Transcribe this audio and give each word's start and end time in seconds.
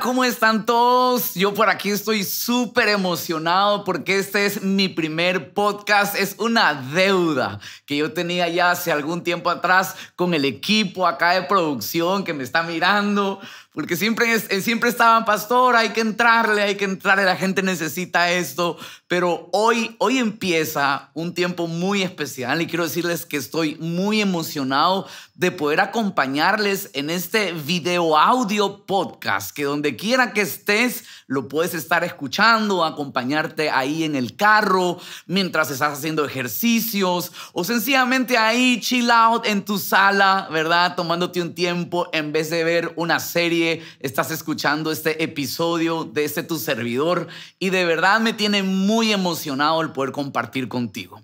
¿cómo 0.00 0.24
están 0.24 0.66
todos? 0.66 1.34
Yo 1.34 1.54
por 1.54 1.68
aquí 1.68 1.90
estoy 1.90 2.24
súper 2.24 2.88
emocionado 2.88 3.84
porque 3.84 4.18
este 4.18 4.46
es 4.46 4.62
mi 4.62 4.88
primer 4.88 5.52
podcast. 5.52 6.16
Es 6.16 6.34
una 6.38 6.74
deuda 6.74 7.60
que 7.86 7.96
yo 7.96 8.12
tenía 8.12 8.48
ya 8.48 8.70
hace 8.70 8.90
algún 8.90 9.22
tiempo 9.22 9.50
atrás 9.50 9.94
con 10.16 10.34
el 10.34 10.44
equipo 10.44 11.06
acá 11.06 11.32
de 11.32 11.42
producción 11.42 12.24
que 12.24 12.32
me 12.32 12.42
está 12.42 12.62
mirando 12.62 13.40
porque 13.72 13.96
siempre, 13.96 14.34
eh, 14.34 14.60
siempre 14.60 14.90
estaban, 14.90 15.24
pastor, 15.24 15.76
hay 15.76 15.90
que 15.90 16.00
entrarle, 16.00 16.62
hay 16.62 16.74
que 16.74 16.84
entrarle, 16.84 17.24
la 17.24 17.36
gente 17.36 17.62
necesita 17.62 18.30
esto, 18.30 18.76
pero 19.10 19.48
hoy, 19.50 19.96
hoy 19.98 20.18
empieza 20.18 21.10
un 21.14 21.34
tiempo 21.34 21.66
muy 21.66 22.02
especial 22.02 22.62
y 22.62 22.68
quiero 22.68 22.84
decirles 22.84 23.26
que 23.26 23.38
estoy 23.38 23.74
muy 23.80 24.20
emocionado 24.20 25.08
de 25.34 25.50
poder 25.50 25.80
acompañarles 25.80 26.90
en 26.92 27.10
este 27.10 27.52
video 27.52 28.16
audio 28.16 28.86
podcast, 28.86 29.50
que 29.50 29.64
donde 29.64 29.96
quiera 29.96 30.32
que 30.32 30.42
estés, 30.42 31.02
lo 31.26 31.48
puedes 31.48 31.74
estar 31.74 32.04
escuchando, 32.04 32.84
acompañarte 32.84 33.68
ahí 33.70 34.04
en 34.04 34.14
el 34.14 34.36
carro, 34.36 35.00
mientras 35.26 35.72
estás 35.72 35.98
haciendo 35.98 36.24
ejercicios 36.24 37.32
o 37.52 37.64
sencillamente 37.64 38.38
ahí 38.38 38.78
chill 38.80 39.10
out 39.10 39.44
en 39.44 39.64
tu 39.64 39.78
sala, 39.78 40.46
¿verdad? 40.52 40.94
Tomándote 40.94 41.42
un 41.42 41.56
tiempo 41.56 42.08
en 42.12 42.30
vez 42.30 42.48
de 42.48 42.62
ver 42.62 42.92
una 42.94 43.18
serie 43.18 43.82
estás 43.98 44.30
escuchando 44.30 44.92
este 44.92 45.24
episodio 45.24 46.04
de 46.04 46.24
este 46.24 46.44
tu 46.44 46.60
servidor 46.60 47.26
y 47.58 47.70
de 47.70 47.84
verdad 47.84 48.20
me 48.20 48.34
tiene 48.34 48.62
muy 48.62 48.99
emocionado 49.12 49.80
el 49.80 49.92
poder 49.92 50.12
compartir 50.12 50.68
contigo. 50.68 51.20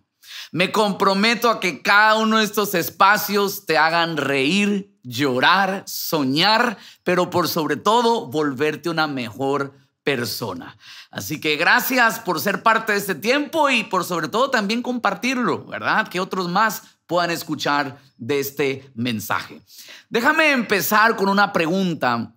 Me 0.53 0.73
comprometo 0.73 1.51
a 1.51 1.61
que 1.61 1.83
cada 1.83 2.17
uno 2.17 2.39
de 2.39 2.45
estos 2.45 2.75
espacios 2.75 3.67
te 3.67 3.79
hagan 3.79 4.17
reír, 4.17 4.97
llorar, 5.03 5.85
soñar, 5.87 6.79
pero 7.05 7.31
por 7.31 7.49
sobre 7.49 7.77
todo 7.77 8.27
volverte 8.27 8.89
una 8.89 9.07
mejor 9.07 9.75
persona. 10.03 10.77
Así 11.11 11.41
que 11.41 11.57
gracias 11.57 12.21
por 12.21 12.41
ser 12.41 12.63
parte 12.63 12.93
de 12.93 12.99
este 12.99 13.15
tiempo 13.17 13.69
y 13.71 13.85
por 13.85 14.05
sobre 14.05 14.29
todo 14.29 14.51
también 14.51 14.83
compartirlo, 14.83 15.65
¿verdad? 15.65 16.09
Que 16.09 16.21
otros 16.21 16.49
más 16.49 16.83
puedan 17.07 17.31
escuchar 17.31 17.99
de 18.17 18.41
este 18.41 18.91
mensaje. 18.95 19.61
Déjame 20.09 20.53
empezar 20.53 21.17
con 21.17 21.29
una 21.29 21.53
pregunta 21.53 22.35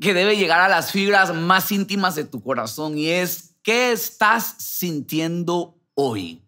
que 0.00 0.14
debe 0.14 0.36
llegar 0.36 0.60
a 0.60 0.68
las 0.68 0.90
fibras 0.92 1.34
más 1.34 1.70
íntimas 1.70 2.14
de 2.14 2.24
tu 2.24 2.42
corazón 2.42 2.96
y 2.96 3.08
es, 3.08 3.51
¿qué 3.62 3.92
estás 3.92 4.56
sintiendo 4.58 5.80
hoy? 5.94 6.42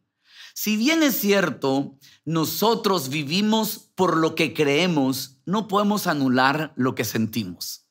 Si 0.55 0.77
bien 0.77 1.03
es 1.03 1.19
cierto, 1.19 1.99
nosotros 2.25 3.09
vivimos 3.09 3.91
por 3.95 4.17
lo 4.17 4.35
que 4.35 4.55
creemos, 4.55 5.39
no 5.45 5.69
podemos 5.69 6.07
anular 6.07 6.73
lo 6.77 6.95
que 6.95 7.05
sentimos. 7.05 7.87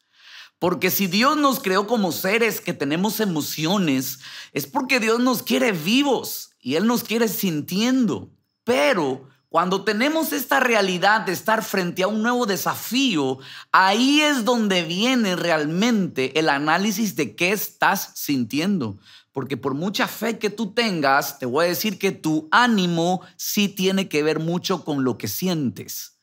Porque 0.59 0.91
si 0.91 1.07
Dios 1.07 1.35
nos 1.35 1.59
creó 1.59 1.87
como 1.87 2.13
seres 2.13 2.61
que 2.61 2.73
tenemos 2.73 3.19
emociones, 3.19 4.19
es 4.53 4.65
porque 4.65 5.01
Dios 5.01 5.19
nos 5.19 5.43
quiere 5.43 5.73
vivos 5.73 6.51
y 6.61 6.75
Él 6.75 6.87
nos 6.87 7.03
quiere 7.03 7.27
sintiendo. 7.27 8.31
Pero 8.63 9.27
cuando 9.53 9.83
tenemos 9.83 10.33
esta 10.33 10.59
realidad 10.59 11.21
de 11.21 11.31
estar 11.31 11.63
frente 11.63 12.01
a 12.01 12.07
un 12.07 12.23
nuevo 12.23 12.47
desafío, 12.47 13.37
ahí 13.71 14.19
es 14.19 14.45
donde 14.45 14.81
viene 14.81 15.35
realmente 15.35 16.39
el 16.39 16.49
análisis 16.49 17.15
de 17.15 17.35
qué 17.35 17.51
estás 17.51 18.13
sintiendo. 18.15 18.97
Porque 19.31 19.55
por 19.55 19.75
mucha 19.75 20.07
fe 20.07 20.39
que 20.39 20.49
tú 20.49 20.73
tengas, 20.73 21.37
te 21.37 21.45
voy 21.45 21.65
a 21.65 21.67
decir 21.67 21.99
que 21.99 22.11
tu 22.11 22.47
ánimo 22.49 23.21
sí 23.37 23.69
tiene 23.69 24.09
que 24.09 24.23
ver 24.23 24.39
mucho 24.39 24.83
con 24.83 25.03
lo 25.03 25.19
que 25.19 25.27
sientes. 25.27 26.17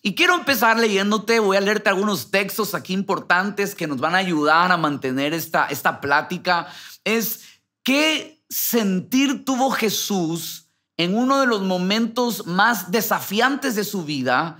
Y 0.00 0.14
quiero 0.14 0.36
empezar 0.36 0.78
leyéndote, 0.78 1.40
voy 1.40 1.56
a 1.56 1.60
leerte 1.60 1.88
algunos 1.88 2.30
textos 2.30 2.76
aquí 2.76 2.92
importantes 2.92 3.74
que 3.74 3.88
nos 3.88 3.98
van 3.98 4.14
a 4.14 4.18
ayudar 4.18 4.70
a 4.70 4.76
mantener 4.76 5.34
esta, 5.34 5.66
esta 5.66 6.00
plática. 6.00 6.68
Es 7.02 7.40
qué 7.82 8.44
sentir 8.48 9.44
tuvo 9.44 9.72
Jesús 9.72 10.69
en 11.02 11.16
uno 11.16 11.40
de 11.40 11.46
los 11.46 11.62
momentos 11.62 12.46
más 12.46 12.90
desafiantes 12.90 13.74
de 13.74 13.84
su 13.84 14.04
vida, 14.04 14.58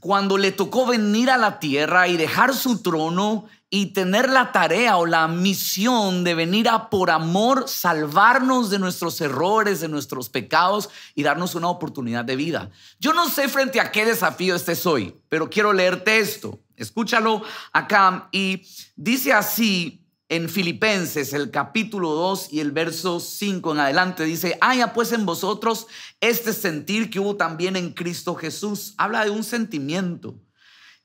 cuando 0.00 0.38
le 0.38 0.50
tocó 0.50 0.86
venir 0.86 1.30
a 1.30 1.36
la 1.36 1.58
tierra 1.58 2.08
y 2.08 2.16
dejar 2.16 2.54
su 2.54 2.80
trono 2.80 3.44
y 3.68 3.86
tener 3.92 4.30
la 4.30 4.50
tarea 4.50 4.96
o 4.96 5.04
la 5.04 5.28
misión 5.28 6.24
de 6.24 6.34
venir 6.34 6.70
a 6.70 6.88
por 6.88 7.10
amor 7.10 7.68
salvarnos 7.68 8.70
de 8.70 8.78
nuestros 8.78 9.20
errores, 9.20 9.80
de 9.80 9.88
nuestros 9.88 10.30
pecados 10.30 10.88
y 11.14 11.22
darnos 11.22 11.54
una 11.54 11.68
oportunidad 11.68 12.24
de 12.24 12.36
vida. 12.36 12.70
Yo 12.98 13.12
no 13.12 13.28
sé 13.28 13.48
frente 13.48 13.78
a 13.78 13.92
qué 13.92 14.06
desafío 14.06 14.54
estés 14.54 14.86
hoy, 14.86 15.14
pero 15.28 15.50
quiero 15.50 15.74
leerte 15.74 16.18
esto. 16.18 16.60
Escúchalo 16.76 17.42
acá 17.72 18.28
y 18.32 18.62
dice 18.96 19.34
así 19.34 20.03
en 20.28 20.48
Filipenses, 20.48 21.32
el 21.32 21.50
capítulo 21.50 22.10
2 22.10 22.52
y 22.52 22.60
el 22.60 22.72
verso 22.72 23.20
5 23.20 23.72
en 23.72 23.80
adelante, 23.80 24.24
dice, 24.24 24.56
haya 24.60 24.92
pues 24.92 25.12
en 25.12 25.26
vosotros 25.26 25.86
este 26.20 26.52
sentir 26.52 27.10
que 27.10 27.20
hubo 27.20 27.36
también 27.36 27.76
en 27.76 27.92
Cristo 27.92 28.34
Jesús. 28.34 28.94
Habla 28.96 29.24
de 29.24 29.30
un 29.30 29.44
sentimiento. 29.44 30.40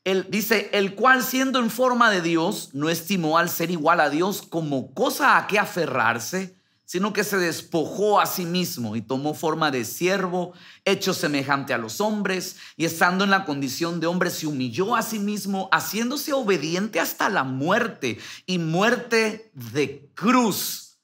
Él 0.05 0.27
dice, 0.29 0.69
el 0.73 0.95
cual 0.95 1.23
siendo 1.23 1.59
en 1.59 1.69
forma 1.69 2.09
de 2.09 2.21
Dios, 2.21 2.69
no 2.73 2.89
estimó 2.89 3.37
al 3.37 3.49
ser 3.49 3.69
igual 3.71 3.99
a 3.99 4.09
Dios 4.09 4.41
como 4.41 4.93
cosa 4.93 5.37
a 5.37 5.47
que 5.47 5.59
aferrarse, 5.59 6.58
sino 6.89 7.13
que 7.13 7.23
se 7.23 7.37
despojó 7.37 8.19
a 8.19 8.25
sí 8.25 8.47
mismo 8.47 8.95
y 8.95 9.03
tomó 9.03 9.35
forma 9.35 9.69
de 9.69 9.85
siervo, 9.85 10.53
hecho 10.85 11.13
semejante 11.13 11.71
a 11.71 11.77
los 11.77 12.01
hombres, 12.01 12.55
y 12.77 12.85
estando 12.85 13.23
en 13.23 13.29
la 13.29 13.45
condición 13.45 13.99
de 13.99 14.07
hombre 14.07 14.31
se 14.31 14.47
humilló 14.47 14.95
a 14.95 15.03
sí 15.03 15.19
mismo, 15.19 15.69
haciéndose 15.71 16.33
obediente 16.33 16.99
hasta 16.99 17.29
la 17.29 17.43
muerte 17.43 18.17
y 18.47 18.57
muerte 18.57 19.51
de 19.53 20.09
cruz. 20.15 20.97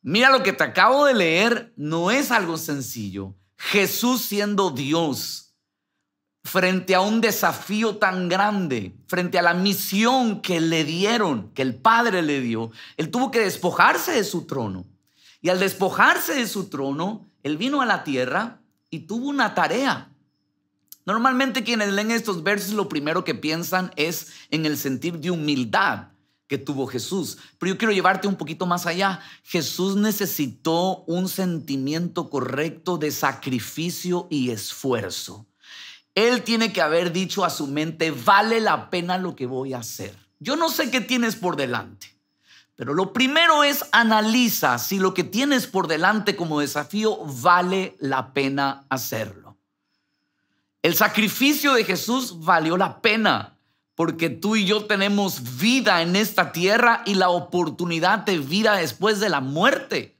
Mira 0.00 0.30
lo 0.30 0.42
que 0.42 0.54
te 0.54 0.64
acabo 0.64 1.04
de 1.04 1.12
leer, 1.12 1.74
no 1.76 2.10
es 2.10 2.30
algo 2.30 2.56
sencillo. 2.56 3.34
Jesús 3.58 4.22
siendo 4.22 4.70
Dios, 4.70 5.54
frente 6.44 6.94
a 6.94 7.02
un 7.02 7.20
desafío 7.20 7.98
tan 7.98 8.30
grande, 8.30 8.96
frente 9.06 9.38
a 9.38 9.42
la 9.42 9.52
misión 9.52 10.40
que 10.40 10.62
le 10.62 10.82
dieron, 10.82 11.52
que 11.52 11.60
el 11.60 11.74
Padre 11.74 12.22
le 12.22 12.40
dio, 12.40 12.70
él 12.96 13.10
tuvo 13.10 13.30
que 13.30 13.40
despojarse 13.40 14.12
de 14.12 14.24
su 14.24 14.46
trono 14.46 14.86
y 15.44 15.50
al 15.50 15.60
despojarse 15.60 16.32
de 16.32 16.48
su 16.48 16.70
trono, 16.70 17.28
él 17.42 17.58
vino 17.58 17.82
a 17.82 17.84
la 17.84 18.02
tierra 18.02 18.62
y 18.88 19.00
tuvo 19.00 19.28
una 19.28 19.54
tarea. 19.54 20.10
Normalmente 21.04 21.64
quienes 21.64 21.92
leen 21.92 22.12
estos 22.12 22.42
versos 22.42 22.72
lo 22.72 22.88
primero 22.88 23.24
que 23.24 23.34
piensan 23.34 23.92
es 23.96 24.28
en 24.48 24.64
el 24.64 24.78
sentir 24.78 25.18
de 25.18 25.30
humildad 25.30 26.12
que 26.46 26.56
tuvo 26.56 26.86
Jesús. 26.86 27.36
Pero 27.58 27.72
yo 27.72 27.78
quiero 27.78 27.92
llevarte 27.92 28.26
un 28.26 28.36
poquito 28.36 28.64
más 28.64 28.86
allá. 28.86 29.20
Jesús 29.42 29.96
necesitó 29.96 31.04
un 31.06 31.28
sentimiento 31.28 32.30
correcto 32.30 32.96
de 32.96 33.10
sacrificio 33.10 34.26
y 34.30 34.48
esfuerzo. 34.48 35.46
Él 36.14 36.42
tiene 36.42 36.72
que 36.72 36.80
haber 36.80 37.12
dicho 37.12 37.44
a 37.44 37.50
su 37.50 37.66
mente, 37.66 38.12
vale 38.12 38.60
la 38.60 38.88
pena 38.88 39.18
lo 39.18 39.36
que 39.36 39.44
voy 39.44 39.74
a 39.74 39.80
hacer. 39.80 40.16
Yo 40.40 40.56
no 40.56 40.70
sé 40.70 40.90
qué 40.90 41.02
tienes 41.02 41.36
por 41.36 41.56
delante. 41.56 42.13
Pero 42.76 42.92
lo 42.92 43.12
primero 43.12 43.62
es 43.62 43.84
analiza 43.92 44.78
si 44.78 44.98
lo 44.98 45.14
que 45.14 45.24
tienes 45.24 45.66
por 45.66 45.86
delante 45.86 46.34
como 46.34 46.60
desafío 46.60 47.18
vale 47.24 47.96
la 48.00 48.32
pena 48.32 48.84
hacerlo. 48.88 49.56
El 50.82 50.94
sacrificio 50.94 51.74
de 51.74 51.84
Jesús 51.84 52.40
valió 52.44 52.76
la 52.76 53.00
pena 53.00 53.56
porque 53.94 54.28
tú 54.28 54.56
y 54.56 54.66
yo 54.66 54.86
tenemos 54.86 55.58
vida 55.58 56.02
en 56.02 56.16
esta 56.16 56.52
tierra 56.52 57.02
y 57.06 57.14
la 57.14 57.28
oportunidad 57.28 58.18
de 58.18 58.38
vida 58.38 58.74
después 58.74 59.20
de 59.20 59.28
la 59.28 59.40
muerte. 59.40 60.13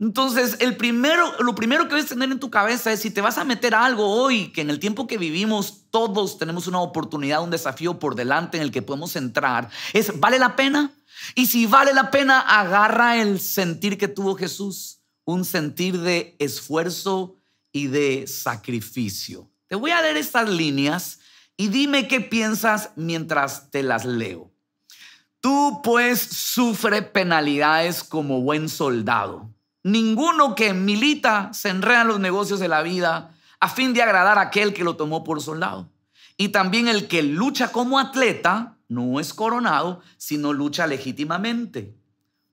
Entonces, 0.00 0.56
el 0.58 0.76
primero, 0.76 1.40
lo 1.40 1.54
primero 1.54 1.84
que 1.84 1.94
debes 1.94 2.08
tener 2.08 2.30
en 2.30 2.40
tu 2.40 2.50
cabeza 2.50 2.92
es 2.92 3.00
si 3.00 3.10
te 3.10 3.20
vas 3.20 3.38
a 3.38 3.44
meter 3.44 3.74
a 3.74 3.84
algo 3.84 4.06
hoy, 4.06 4.48
que 4.52 4.60
en 4.60 4.70
el 4.70 4.80
tiempo 4.80 5.06
que 5.06 5.18
vivimos 5.18 5.84
todos 5.90 6.36
tenemos 6.36 6.66
una 6.66 6.80
oportunidad, 6.80 7.42
un 7.42 7.50
desafío 7.50 7.98
por 7.98 8.16
delante 8.16 8.56
en 8.56 8.64
el 8.64 8.72
que 8.72 8.82
podemos 8.82 9.14
entrar, 9.14 9.70
es, 9.92 10.18
¿vale 10.18 10.38
la 10.38 10.56
pena? 10.56 10.92
Y 11.36 11.46
si 11.46 11.66
vale 11.66 11.94
la 11.94 12.10
pena, 12.10 12.40
agarra 12.40 13.22
el 13.22 13.38
sentir 13.38 13.96
que 13.96 14.08
tuvo 14.08 14.34
Jesús, 14.34 15.00
un 15.24 15.44
sentir 15.44 16.00
de 16.00 16.34
esfuerzo 16.40 17.36
y 17.72 17.86
de 17.86 18.26
sacrificio. 18.26 19.48
Te 19.68 19.76
voy 19.76 19.92
a 19.92 20.02
leer 20.02 20.16
estas 20.16 20.48
líneas 20.48 21.20
y 21.56 21.68
dime 21.68 22.08
qué 22.08 22.20
piensas 22.20 22.90
mientras 22.96 23.70
te 23.70 23.84
las 23.84 24.04
leo. 24.04 24.50
Tú 25.40 25.80
pues 25.84 26.20
sufre 26.20 27.02
penalidades 27.02 28.02
como 28.02 28.40
buen 28.40 28.68
soldado. 28.68 29.53
Ninguno 29.84 30.56
que 30.56 30.74
milita 30.74 31.52
se 31.52 31.68
enreda 31.68 32.02
en 32.02 32.08
los 32.08 32.18
negocios 32.18 32.58
de 32.58 32.66
la 32.66 32.82
vida 32.82 33.32
a 33.60 33.68
fin 33.68 33.94
de 33.94 34.02
agradar 34.02 34.38
a 34.38 34.42
aquel 34.42 34.74
que 34.74 34.82
lo 34.82 34.96
tomó 34.96 35.22
por 35.22 35.40
soldado. 35.40 35.88
Y 36.36 36.48
también 36.48 36.88
el 36.88 37.06
que 37.06 37.22
lucha 37.22 37.70
como 37.70 38.00
atleta 38.00 38.76
no 38.88 39.20
es 39.20 39.32
coronado, 39.32 40.00
sino 40.16 40.52
lucha 40.52 40.88
legítimamente. 40.88 41.94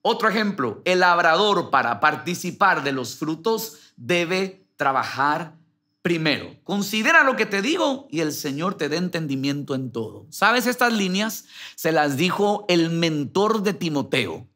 Otro 0.02 0.28
ejemplo, 0.28 0.82
el 0.84 1.00
labrador 1.00 1.70
para 1.70 1.98
participar 1.98 2.84
de 2.84 2.92
los 2.92 3.16
frutos 3.16 3.92
debe 3.96 4.64
trabajar 4.76 5.54
Primero, 6.02 6.56
considera 6.64 7.22
lo 7.22 7.36
que 7.36 7.46
te 7.46 7.62
digo 7.62 8.08
y 8.10 8.20
el 8.20 8.32
Señor 8.32 8.74
te 8.74 8.88
dé 8.88 8.96
entendimiento 8.96 9.76
en 9.76 9.92
todo. 9.92 10.26
¿Sabes? 10.30 10.66
Estas 10.66 10.92
líneas 10.92 11.46
se 11.76 11.92
las 11.92 12.16
dijo 12.16 12.64
el 12.68 12.90
mentor 12.90 13.62
de 13.62 13.72
Timoteo, 13.72 14.48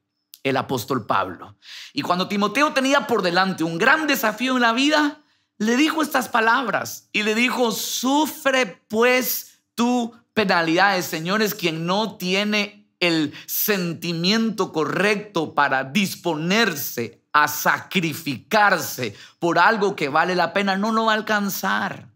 el 0.48 0.56
apóstol 0.56 1.06
Pablo. 1.06 1.56
Y 1.92 2.02
cuando 2.02 2.28
Timoteo 2.28 2.72
tenía 2.72 3.06
por 3.06 3.22
delante 3.22 3.64
un 3.64 3.78
gran 3.78 4.06
desafío 4.06 4.54
en 4.54 4.62
la 4.62 4.72
vida, 4.72 5.20
le 5.58 5.76
dijo 5.76 6.02
estas 6.02 6.28
palabras 6.28 7.08
y 7.12 7.22
le 7.22 7.34
dijo, 7.34 7.72
sufre 7.72 8.66
pues 8.88 9.60
tu 9.74 10.14
penalidades, 10.34 11.06
señores, 11.06 11.54
quien 11.54 11.86
no 11.86 12.16
tiene 12.16 12.88
el 13.00 13.34
sentimiento 13.46 14.72
correcto 14.72 15.54
para 15.54 15.84
disponerse 15.84 17.22
a 17.32 17.48
sacrificarse 17.48 19.14
por 19.38 19.58
algo 19.58 19.96
que 19.96 20.08
vale 20.08 20.34
la 20.34 20.52
pena, 20.52 20.76
no 20.76 20.92
lo 20.92 21.06
va 21.06 21.12
a 21.12 21.16
alcanzar. 21.16 22.08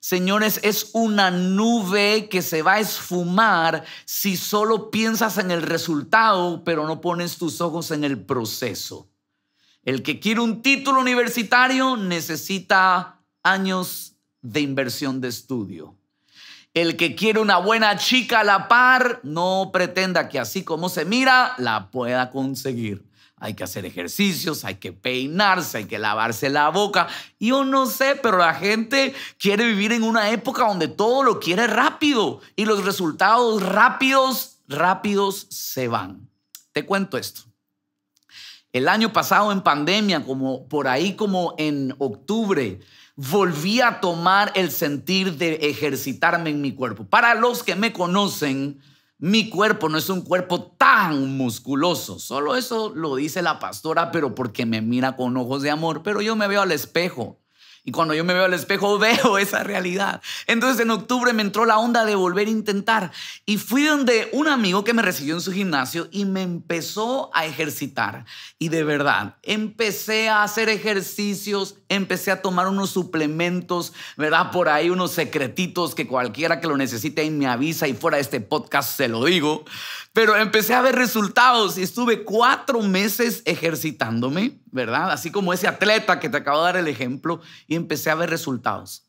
Señores, 0.00 0.60
es 0.62 0.90
una 0.92 1.30
nube 1.30 2.28
que 2.28 2.40
se 2.40 2.62
va 2.62 2.74
a 2.74 2.80
esfumar 2.80 3.84
si 4.04 4.36
solo 4.36 4.90
piensas 4.90 5.38
en 5.38 5.50
el 5.50 5.62
resultado, 5.62 6.62
pero 6.62 6.86
no 6.86 7.00
pones 7.00 7.36
tus 7.36 7.60
ojos 7.60 7.90
en 7.90 8.04
el 8.04 8.24
proceso. 8.24 9.08
El 9.82 10.02
que 10.02 10.20
quiere 10.20 10.40
un 10.40 10.62
título 10.62 11.00
universitario 11.00 11.96
necesita 11.96 13.20
años 13.42 14.14
de 14.40 14.60
inversión 14.60 15.20
de 15.20 15.28
estudio. 15.28 15.96
El 16.74 16.96
que 16.96 17.16
quiere 17.16 17.40
una 17.40 17.58
buena 17.58 17.96
chica 17.96 18.40
a 18.40 18.44
la 18.44 18.68
par 18.68 19.20
no 19.24 19.70
pretenda 19.72 20.28
que 20.28 20.38
así 20.38 20.62
como 20.62 20.88
se 20.88 21.04
mira, 21.04 21.54
la 21.58 21.90
pueda 21.90 22.30
conseguir 22.30 23.07
hay 23.40 23.54
que 23.54 23.64
hacer 23.64 23.84
ejercicios, 23.86 24.64
hay 24.64 24.76
que 24.76 24.92
peinarse, 24.92 25.78
hay 25.78 25.84
que 25.84 25.98
lavarse 25.98 26.48
la 26.48 26.68
boca. 26.70 27.08
Yo 27.38 27.64
no 27.64 27.86
sé, 27.86 28.16
pero 28.16 28.38
la 28.38 28.54
gente 28.54 29.14
quiere 29.38 29.66
vivir 29.66 29.92
en 29.92 30.02
una 30.02 30.30
época 30.30 30.66
donde 30.66 30.88
todo 30.88 31.22
lo 31.22 31.40
quiere 31.40 31.66
rápido 31.66 32.40
y 32.56 32.64
los 32.64 32.84
resultados 32.84 33.62
rápidos, 33.62 34.58
rápidos 34.68 35.46
se 35.50 35.88
van. 35.88 36.28
Te 36.72 36.84
cuento 36.84 37.18
esto. 37.18 37.42
El 38.72 38.88
año 38.88 39.12
pasado 39.12 39.50
en 39.50 39.62
pandemia, 39.62 40.24
como 40.24 40.68
por 40.68 40.88
ahí 40.88 41.14
como 41.14 41.54
en 41.58 41.94
octubre, 41.98 42.80
volví 43.16 43.80
a 43.80 44.00
tomar 44.00 44.52
el 44.54 44.70
sentir 44.70 45.38
de 45.38 45.54
ejercitarme 45.54 46.50
en 46.50 46.60
mi 46.60 46.72
cuerpo. 46.72 47.04
Para 47.04 47.34
los 47.34 47.62
que 47.62 47.74
me 47.74 47.92
conocen, 47.92 48.80
mi 49.18 49.48
cuerpo 49.50 49.88
no 49.88 49.98
es 49.98 50.08
un 50.10 50.22
cuerpo 50.22 50.62
tan 50.78 51.36
musculoso. 51.36 52.18
Solo 52.18 52.54
eso 52.54 52.92
lo 52.94 53.16
dice 53.16 53.42
la 53.42 53.58
pastora, 53.58 54.12
pero 54.12 54.34
porque 54.34 54.64
me 54.64 54.80
mira 54.80 55.16
con 55.16 55.36
ojos 55.36 55.62
de 55.62 55.70
amor. 55.70 56.02
Pero 56.02 56.20
yo 56.20 56.36
me 56.36 56.46
veo 56.46 56.62
al 56.62 56.72
espejo 56.72 57.40
y 57.88 57.90
cuando 57.90 58.12
yo 58.12 58.22
me 58.22 58.34
veo 58.34 58.44
al 58.44 58.52
espejo 58.52 58.98
veo 58.98 59.38
esa 59.38 59.64
realidad. 59.64 60.20
Entonces 60.46 60.82
en 60.82 60.90
octubre 60.90 61.32
me 61.32 61.40
entró 61.40 61.64
la 61.64 61.78
onda 61.78 62.04
de 62.04 62.16
volver 62.16 62.46
a 62.46 62.50
intentar. 62.50 63.12
Y 63.46 63.56
fui 63.56 63.82
donde 63.84 64.28
un 64.32 64.46
amigo 64.46 64.84
que 64.84 64.92
me 64.92 65.00
recibió 65.00 65.34
en 65.34 65.40
su 65.40 65.52
gimnasio 65.52 66.06
y 66.10 66.26
me 66.26 66.42
empezó 66.42 67.30
a 67.32 67.46
ejercitar. 67.46 68.26
Y 68.58 68.68
de 68.68 68.84
verdad, 68.84 69.36
empecé 69.42 70.28
a 70.28 70.42
hacer 70.42 70.68
ejercicios, 70.68 71.76
empecé 71.88 72.30
a 72.30 72.42
tomar 72.42 72.66
unos 72.66 72.90
suplementos, 72.90 73.94
¿verdad? 74.18 74.50
Por 74.50 74.68
ahí 74.68 74.90
unos 74.90 75.12
secretitos 75.12 75.94
que 75.94 76.06
cualquiera 76.06 76.60
que 76.60 76.68
lo 76.68 76.76
necesite 76.76 77.24
y 77.24 77.30
me 77.30 77.46
avisa 77.46 77.88
y 77.88 77.94
fuera 77.94 78.18
de 78.18 78.22
este 78.22 78.42
podcast 78.42 78.98
se 78.98 79.08
lo 79.08 79.24
digo. 79.24 79.64
Pero 80.12 80.36
empecé 80.36 80.74
a 80.74 80.82
ver 80.82 80.94
resultados 80.94 81.78
y 81.78 81.82
estuve 81.82 82.24
cuatro 82.24 82.82
meses 82.82 83.40
ejercitándome, 83.46 84.58
¿verdad? 84.72 85.10
Así 85.10 85.30
como 85.30 85.52
ese 85.52 85.68
atleta 85.68 86.20
que 86.20 86.28
te 86.28 86.36
acabo 86.36 86.58
de 86.58 86.64
dar 86.64 86.76
el 86.76 86.88
ejemplo 86.88 87.40
y 87.66 87.74
empecé 87.74 88.10
a 88.10 88.14
ver 88.14 88.30
resultados. 88.30 89.04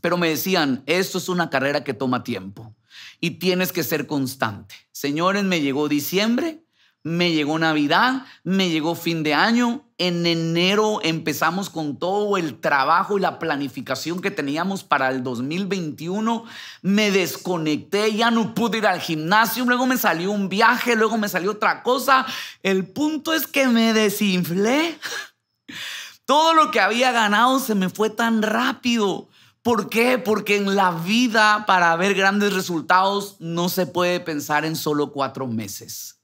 Pero 0.00 0.16
me 0.16 0.28
decían, 0.28 0.82
esto 0.86 1.18
es 1.18 1.28
una 1.28 1.50
carrera 1.50 1.84
que 1.84 1.94
toma 1.94 2.24
tiempo 2.24 2.74
y 3.20 3.32
tienes 3.32 3.72
que 3.72 3.84
ser 3.84 4.06
constante. 4.06 4.74
Señores, 4.90 5.44
me 5.44 5.60
llegó 5.60 5.88
diciembre 5.88 6.61
me 7.04 7.32
llegó 7.32 7.58
Navidad, 7.58 8.24
me 8.44 8.70
llegó 8.70 8.94
fin 8.94 9.22
de 9.22 9.34
año, 9.34 9.84
en 9.98 10.24
enero 10.24 11.00
empezamos 11.02 11.68
con 11.68 11.96
todo 11.98 12.36
el 12.36 12.60
trabajo 12.60 13.18
y 13.18 13.20
la 13.20 13.38
planificación 13.38 14.20
que 14.20 14.30
teníamos 14.30 14.84
para 14.84 15.08
el 15.10 15.24
2021, 15.24 16.44
me 16.82 17.10
desconecté, 17.10 18.14
ya 18.14 18.30
no 18.30 18.54
pude 18.54 18.78
ir 18.78 18.86
al 18.86 19.00
gimnasio, 19.00 19.64
luego 19.64 19.86
me 19.86 19.96
salió 19.98 20.30
un 20.30 20.48
viaje, 20.48 20.94
luego 20.94 21.18
me 21.18 21.28
salió 21.28 21.52
otra 21.52 21.82
cosa, 21.82 22.24
el 22.62 22.86
punto 22.86 23.32
es 23.32 23.46
que 23.46 23.66
me 23.66 23.92
desinflé. 23.92 24.98
Todo 26.24 26.54
lo 26.54 26.70
que 26.70 26.80
había 26.80 27.10
ganado 27.10 27.58
se 27.58 27.74
me 27.74 27.88
fue 27.88 28.08
tan 28.08 28.42
rápido. 28.42 29.28
¿Por 29.62 29.88
qué? 29.88 30.18
Porque 30.18 30.56
en 30.56 30.76
la 30.76 30.92
vida 30.92 31.64
para 31.66 31.94
ver 31.96 32.14
grandes 32.14 32.52
resultados 32.52 33.36
no 33.40 33.68
se 33.68 33.86
puede 33.86 34.20
pensar 34.20 34.64
en 34.64 34.76
solo 34.76 35.12
cuatro 35.12 35.48
meses. 35.48 36.21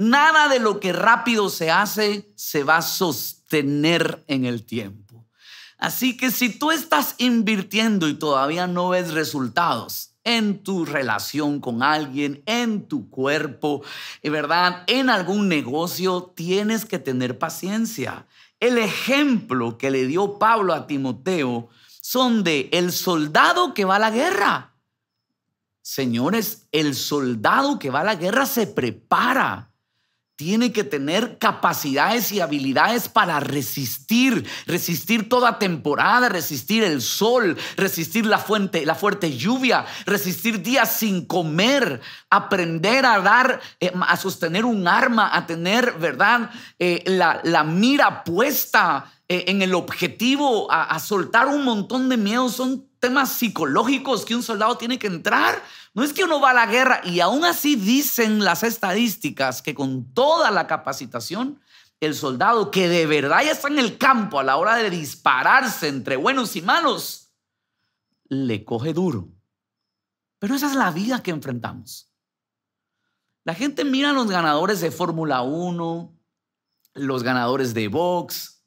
Nada 0.00 0.48
de 0.48 0.60
lo 0.60 0.80
que 0.80 0.94
rápido 0.94 1.50
se 1.50 1.70
hace 1.70 2.32
se 2.34 2.64
va 2.64 2.78
a 2.78 2.82
sostener 2.82 4.24
en 4.28 4.46
el 4.46 4.64
tiempo. 4.64 5.26
Así 5.76 6.16
que 6.16 6.30
si 6.30 6.58
tú 6.58 6.70
estás 6.70 7.16
invirtiendo 7.18 8.08
y 8.08 8.14
todavía 8.14 8.66
no 8.66 8.88
ves 8.88 9.12
resultados 9.12 10.14
en 10.24 10.62
tu 10.62 10.86
relación 10.86 11.60
con 11.60 11.82
alguien, 11.82 12.42
en 12.46 12.88
tu 12.88 13.10
cuerpo, 13.10 13.82
¿verdad? 14.22 14.84
En 14.86 15.10
algún 15.10 15.48
negocio, 15.48 16.32
tienes 16.34 16.86
que 16.86 16.98
tener 16.98 17.38
paciencia. 17.38 18.26
El 18.58 18.78
ejemplo 18.78 19.76
que 19.76 19.90
le 19.90 20.06
dio 20.06 20.38
Pablo 20.38 20.72
a 20.72 20.86
Timoteo 20.86 21.68
son 22.00 22.42
de 22.42 22.70
el 22.72 22.92
soldado 22.92 23.74
que 23.74 23.84
va 23.84 23.96
a 23.96 23.98
la 23.98 24.10
guerra. 24.10 24.72
Señores, 25.82 26.68
el 26.72 26.94
soldado 26.94 27.78
que 27.78 27.90
va 27.90 28.00
a 28.00 28.04
la 28.04 28.14
guerra 28.14 28.46
se 28.46 28.66
prepara 28.66 29.69
tiene 30.40 30.72
que 30.72 30.84
tener 30.84 31.36
capacidades 31.36 32.32
y 32.32 32.40
habilidades 32.40 33.10
para 33.10 33.40
resistir, 33.40 34.48
resistir 34.66 35.28
toda 35.28 35.58
temporada, 35.58 36.30
resistir 36.30 36.82
el 36.82 37.02
sol, 37.02 37.58
resistir 37.76 38.24
la, 38.24 38.38
fuente, 38.38 38.86
la 38.86 38.94
fuerte 38.94 39.36
lluvia, 39.36 39.84
resistir 40.06 40.62
días 40.62 40.94
sin 40.94 41.26
comer, 41.26 42.00
aprender 42.30 43.04
a 43.04 43.20
dar, 43.20 43.60
eh, 43.80 43.92
a 44.00 44.16
sostener 44.16 44.64
un 44.64 44.88
arma, 44.88 45.28
a 45.30 45.46
tener, 45.46 45.98
¿verdad? 45.98 46.48
Eh, 46.78 47.04
la, 47.04 47.62
mira 47.62 48.24
puesta 48.24 49.12
eh, 49.28 49.44
en 49.48 49.60
el 49.60 49.74
objetivo, 49.74 50.72
a, 50.72 50.84
a 50.84 50.98
soltar 51.00 51.48
un 51.48 51.66
montón 51.66 52.08
de 52.08 52.16
miedos. 52.16 52.56
Son 52.56 52.89
temas 53.00 53.32
psicológicos 53.32 54.24
que 54.24 54.36
un 54.36 54.42
soldado 54.42 54.76
tiene 54.76 54.98
que 54.98 55.06
entrar 55.06 55.62
no 55.94 56.04
es 56.04 56.12
que 56.12 56.22
uno 56.22 56.40
va 56.40 56.50
a 56.50 56.54
la 56.54 56.66
guerra 56.66 57.00
y 57.02 57.20
aún 57.20 57.44
así 57.44 57.74
dicen 57.74 58.44
las 58.44 58.62
estadísticas 58.62 59.62
que 59.62 59.74
con 59.74 60.12
toda 60.14 60.50
la 60.50 60.66
capacitación, 60.66 61.60
el 61.98 62.14
soldado 62.14 62.70
que 62.70 62.88
de 62.88 63.06
verdad 63.06 63.42
ya 63.42 63.52
está 63.52 63.68
en 63.68 63.78
el 63.78 63.98
campo 63.98 64.38
a 64.38 64.44
la 64.44 64.56
hora 64.56 64.76
de 64.76 64.90
dispararse 64.90 65.88
entre 65.88 66.16
buenos 66.16 66.54
y 66.54 66.62
malos, 66.62 67.32
le 68.28 68.64
coge 68.64 68.92
duro. 68.92 69.28
Pero 70.38 70.54
esa 70.54 70.68
es 70.68 70.76
la 70.76 70.90
vida 70.90 71.22
que 71.22 71.32
enfrentamos. 71.32 72.10
La 73.44 73.54
gente 73.54 73.84
mira 73.84 74.10
a 74.10 74.12
los 74.12 74.30
ganadores 74.30 74.80
de 74.80 74.90
Fórmula 74.90 75.42
1, 75.42 76.14
los 76.94 77.22
ganadores 77.22 77.74
de 77.74 77.88
box, 77.88 78.59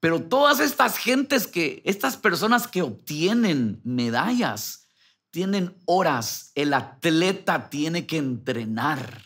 pero 0.00 0.22
todas 0.22 0.60
estas 0.60 0.96
gentes 0.96 1.46
que, 1.46 1.82
estas 1.84 2.16
personas 2.16 2.68
que 2.68 2.82
obtienen 2.82 3.80
medallas, 3.84 4.86
tienen 5.30 5.76
horas, 5.84 6.52
el 6.54 6.72
atleta 6.72 7.68
tiene 7.68 8.06
que 8.06 8.16
entrenar. 8.16 9.22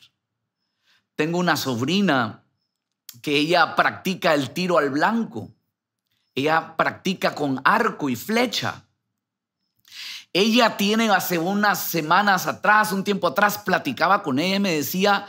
Tengo 1.15 1.39
una 1.39 1.57
sobrina 1.57 2.43
que 3.21 3.37
ella 3.37 3.77
practica 3.77 4.35
el 4.35 4.51
tiro 4.51 4.79
al 4.79 4.91
blanco. 4.91 5.51
Ella 6.35 6.77
practica 6.77 7.35
con 7.35 7.61
arco 7.65 8.09
y 8.09 8.17
flecha. 8.17 8.85
Ella 10.33 10.79
tiene 10.79 11.11
hace 11.11 11.39
unas 11.39 11.79
semanas 11.83 12.47
atrás, 12.47 12.91
un 12.93 13.05
tiempo 13.05 13.27
atrás, 13.27 13.59
platicaba 13.59 14.23
con 14.23 14.39
ella 14.39 14.57
y 14.57 14.61
me 14.61 14.73
decía, 14.73 15.27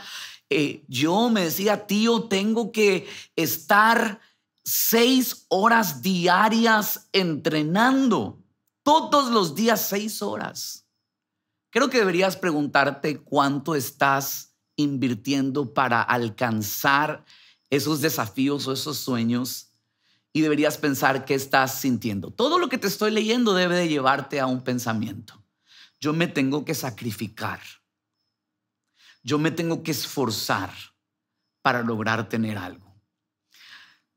eh, 0.48 0.82
yo 0.88 1.28
me 1.28 1.42
decía, 1.42 1.86
tío, 1.86 2.24
tengo 2.24 2.72
que 2.72 3.06
estar 3.36 4.20
seis 4.64 5.46
horas 5.48 6.02
diarias 6.02 7.08
entrenando 7.12 8.42
todos 8.82 9.30
los 9.30 9.54
días 9.54 9.88
seis 9.88 10.22
horas. 10.22 10.86
Creo 11.70 11.90
que 11.90 11.98
deberías 11.98 12.36
preguntarte 12.36 13.18
cuánto 13.18 13.74
estás 13.74 14.54
invirtiendo 14.76 15.74
para 15.74 16.02
alcanzar 16.02 17.24
esos 17.70 18.00
desafíos 18.00 18.66
o 18.66 18.72
esos 18.72 18.98
sueños 18.98 19.70
y 20.32 20.40
deberías 20.40 20.78
pensar 20.78 21.24
qué 21.24 21.34
estás 21.34 21.80
sintiendo. 21.80 22.30
Todo 22.30 22.58
lo 22.58 22.68
que 22.68 22.78
te 22.78 22.88
estoy 22.88 23.10
leyendo 23.10 23.54
debe 23.54 23.76
de 23.76 23.88
llevarte 23.88 24.40
a 24.40 24.46
un 24.46 24.62
pensamiento. 24.62 25.42
Yo 26.00 26.12
me 26.12 26.26
tengo 26.26 26.64
que 26.64 26.74
sacrificar. 26.74 27.60
Yo 29.22 29.38
me 29.38 29.50
tengo 29.50 29.82
que 29.82 29.92
esforzar 29.92 30.70
para 31.62 31.82
lograr 31.82 32.28
tener 32.28 32.58
algo. 32.58 32.83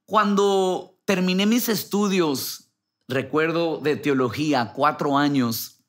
Cuando 0.08 0.98
terminé 1.04 1.46
mis 1.46 1.68
estudios 1.68 2.72
recuerdo 3.10 3.80
de 3.80 3.98
teología, 3.98 4.72
cuatro 4.74 5.18
años 5.18 5.82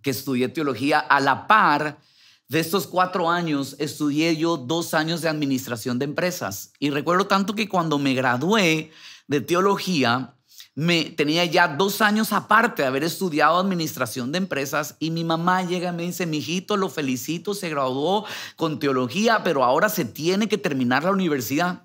que 0.00 0.08
estudié 0.08 0.48
teología 0.48 0.98
a 0.98 1.20
la 1.20 1.46
par. 1.46 2.00
De 2.48 2.60
estos 2.60 2.86
cuatro 2.86 3.30
años 3.30 3.76
estudié 3.78 4.36
yo 4.36 4.56
dos 4.56 4.94
años 4.94 5.20
de 5.20 5.28
administración 5.28 5.98
de 5.98 6.06
empresas. 6.06 6.72
Y 6.78 6.88
recuerdo 6.88 7.26
tanto 7.26 7.54
que 7.54 7.68
cuando 7.68 7.98
me 7.98 8.14
gradué 8.14 8.90
de 9.26 9.40
teología, 9.42 10.34
me 10.74 11.04
tenía 11.04 11.44
ya 11.44 11.68
dos 11.68 12.00
años 12.00 12.32
aparte 12.32 12.80
de 12.80 12.88
haber 12.88 13.04
estudiado 13.04 13.58
administración 13.58 14.32
de 14.32 14.38
empresas 14.38 14.96
y 14.98 15.10
mi 15.10 15.24
mamá 15.24 15.62
llega 15.62 15.90
y 15.90 15.96
me 15.96 16.04
dice, 16.04 16.24
mijito, 16.24 16.78
lo 16.78 16.88
felicito, 16.88 17.52
se 17.52 17.68
graduó 17.68 18.24
con 18.56 18.78
teología, 18.78 19.42
pero 19.44 19.62
ahora 19.62 19.90
se 19.90 20.06
tiene 20.06 20.48
que 20.48 20.56
terminar 20.56 21.04
la 21.04 21.10
universidad. 21.10 21.84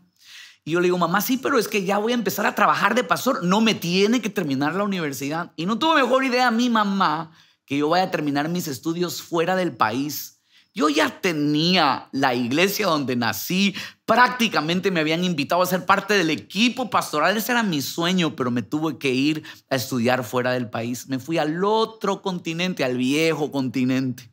Y 0.68 0.72
yo 0.72 0.82
le 0.82 0.88
digo, 0.88 0.98
mamá, 0.98 1.22
sí, 1.22 1.38
pero 1.38 1.58
es 1.58 1.68
que 1.68 1.86
ya 1.86 1.98
voy 1.98 2.12
a 2.12 2.16
empezar 2.16 2.46
a 2.46 2.54
trabajar 2.54 2.94
de 2.94 3.06
pastor, 3.06 3.44
no 3.44 3.62
me 3.62 3.74
tiene 3.74 4.22
que 4.22 4.30
terminar 4.30 4.76
la 4.76 4.84
universidad. 4.84 5.54
Y 5.56 5.66
no 5.66 5.80
tuvo 5.80 5.96
mejor 5.96 6.26
idea 6.26 6.52
mi 6.52 6.70
mamá 6.70 7.32
que 7.66 7.78
yo 7.78 7.88
vaya 7.88 8.04
a 8.04 8.12
terminar 8.12 8.50
mis 8.50 8.68
estudios 8.68 9.22
fuera 9.22 9.56
del 9.56 9.72
país 9.72 10.38
yo 10.78 10.90
ya 10.90 11.10
tenía 11.22 12.08
la 12.12 12.36
iglesia 12.36 12.86
donde 12.86 13.16
nací, 13.16 13.74
prácticamente 14.06 14.92
me 14.92 15.00
habían 15.00 15.24
invitado 15.24 15.64
a 15.64 15.66
ser 15.66 15.88
parte 15.88 16.14
del 16.14 16.30
equipo 16.30 16.92
pastoral, 16.92 17.36
ese 17.36 17.52
era 17.52 17.64
mi 17.64 17.82
sueño, 17.82 18.36
pero 18.36 18.52
me 18.52 18.62
tuve 18.62 19.00
que 19.00 19.10
ir 19.10 19.42
a 19.72 19.76
estudiar 19.76 20.24
fuera 20.24 20.52
del 20.52 20.70
país. 20.70 21.08
Me 21.08 21.18
fui 21.18 21.40
al 21.40 21.64
otro 21.64 22.22
continente, 22.22 22.84
al 22.84 22.96
viejo 22.96 23.52
continente. 23.52 24.30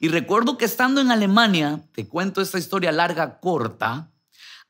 Y 0.00 0.08
recuerdo 0.08 0.56
que 0.56 0.64
estando 0.64 1.02
en 1.02 1.10
Alemania, 1.10 1.82
te 1.92 2.08
cuento 2.08 2.40
esta 2.40 2.56
historia 2.56 2.90
larga, 2.90 3.38
corta, 3.38 4.11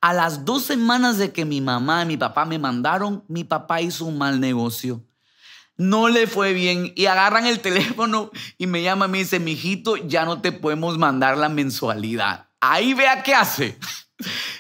a 0.02 0.12
las 0.12 0.44
dos 0.44 0.64
semanas 0.64 1.16
de 1.16 1.32
que 1.32 1.46
mi 1.46 1.62
mamá 1.62 2.02
y 2.02 2.06
mi 2.06 2.16
papá 2.18 2.44
me 2.44 2.58
mandaron, 2.58 3.24
mi 3.28 3.44
papá 3.44 3.80
hizo 3.80 4.04
un 4.04 4.18
mal 4.18 4.38
negocio 4.38 5.02
no 5.78 6.08
le 6.08 6.28
fue 6.28 6.52
bien 6.52 6.92
y 6.94 7.06
agarran 7.06 7.46
el 7.46 7.58
teléfono 7.60 8.30
y 8.56 8.66
me 8.66 8.82
llama 8.82 9.06
y 9.06 9.08
me 9.08 9.18
dice, 9.18 9.40
mijito, 9.40 9.96
ya 9.96 10.24
no 10.24 10.40
te 10.40 10.52
podemos 10.52 10.96
mandar 10.96 11.36
la 11.38 11.48
mensualidad. 11.48 12.46
Ahí 12.60 12.94
vea 12.94 13.22
qué 13.22 13.34
hace. 13.34 13.78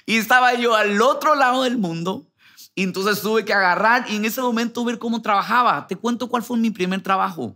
Y 0.06 0.16
estaba 0.16 0.54
yo 0.54 0.74
al 0.74 1.00
otro 1.00 1.36
lado 1.36 1.62
del 1.62 1.78
mundo 1.78 2.26
entonces 2.74 3.20
tuve 3.20 3.44
que 3.44 3.52
agarrar 3.52 4.06
y 4.08 4.16
en 4.16 4.24
ese 4.24 4.40
momento 4.40 4.84
ver 4.84 4.98
cómo 4.98 5.20
trabajaba. 5.20 5.86
Te 5.86 5.96
cuento 5.96 6.28
cuál 6.28 6.42
fue 6.42 6.58
mi 6.58 6.70
primer 6.70 7.02
trabajo. 7.02 7.54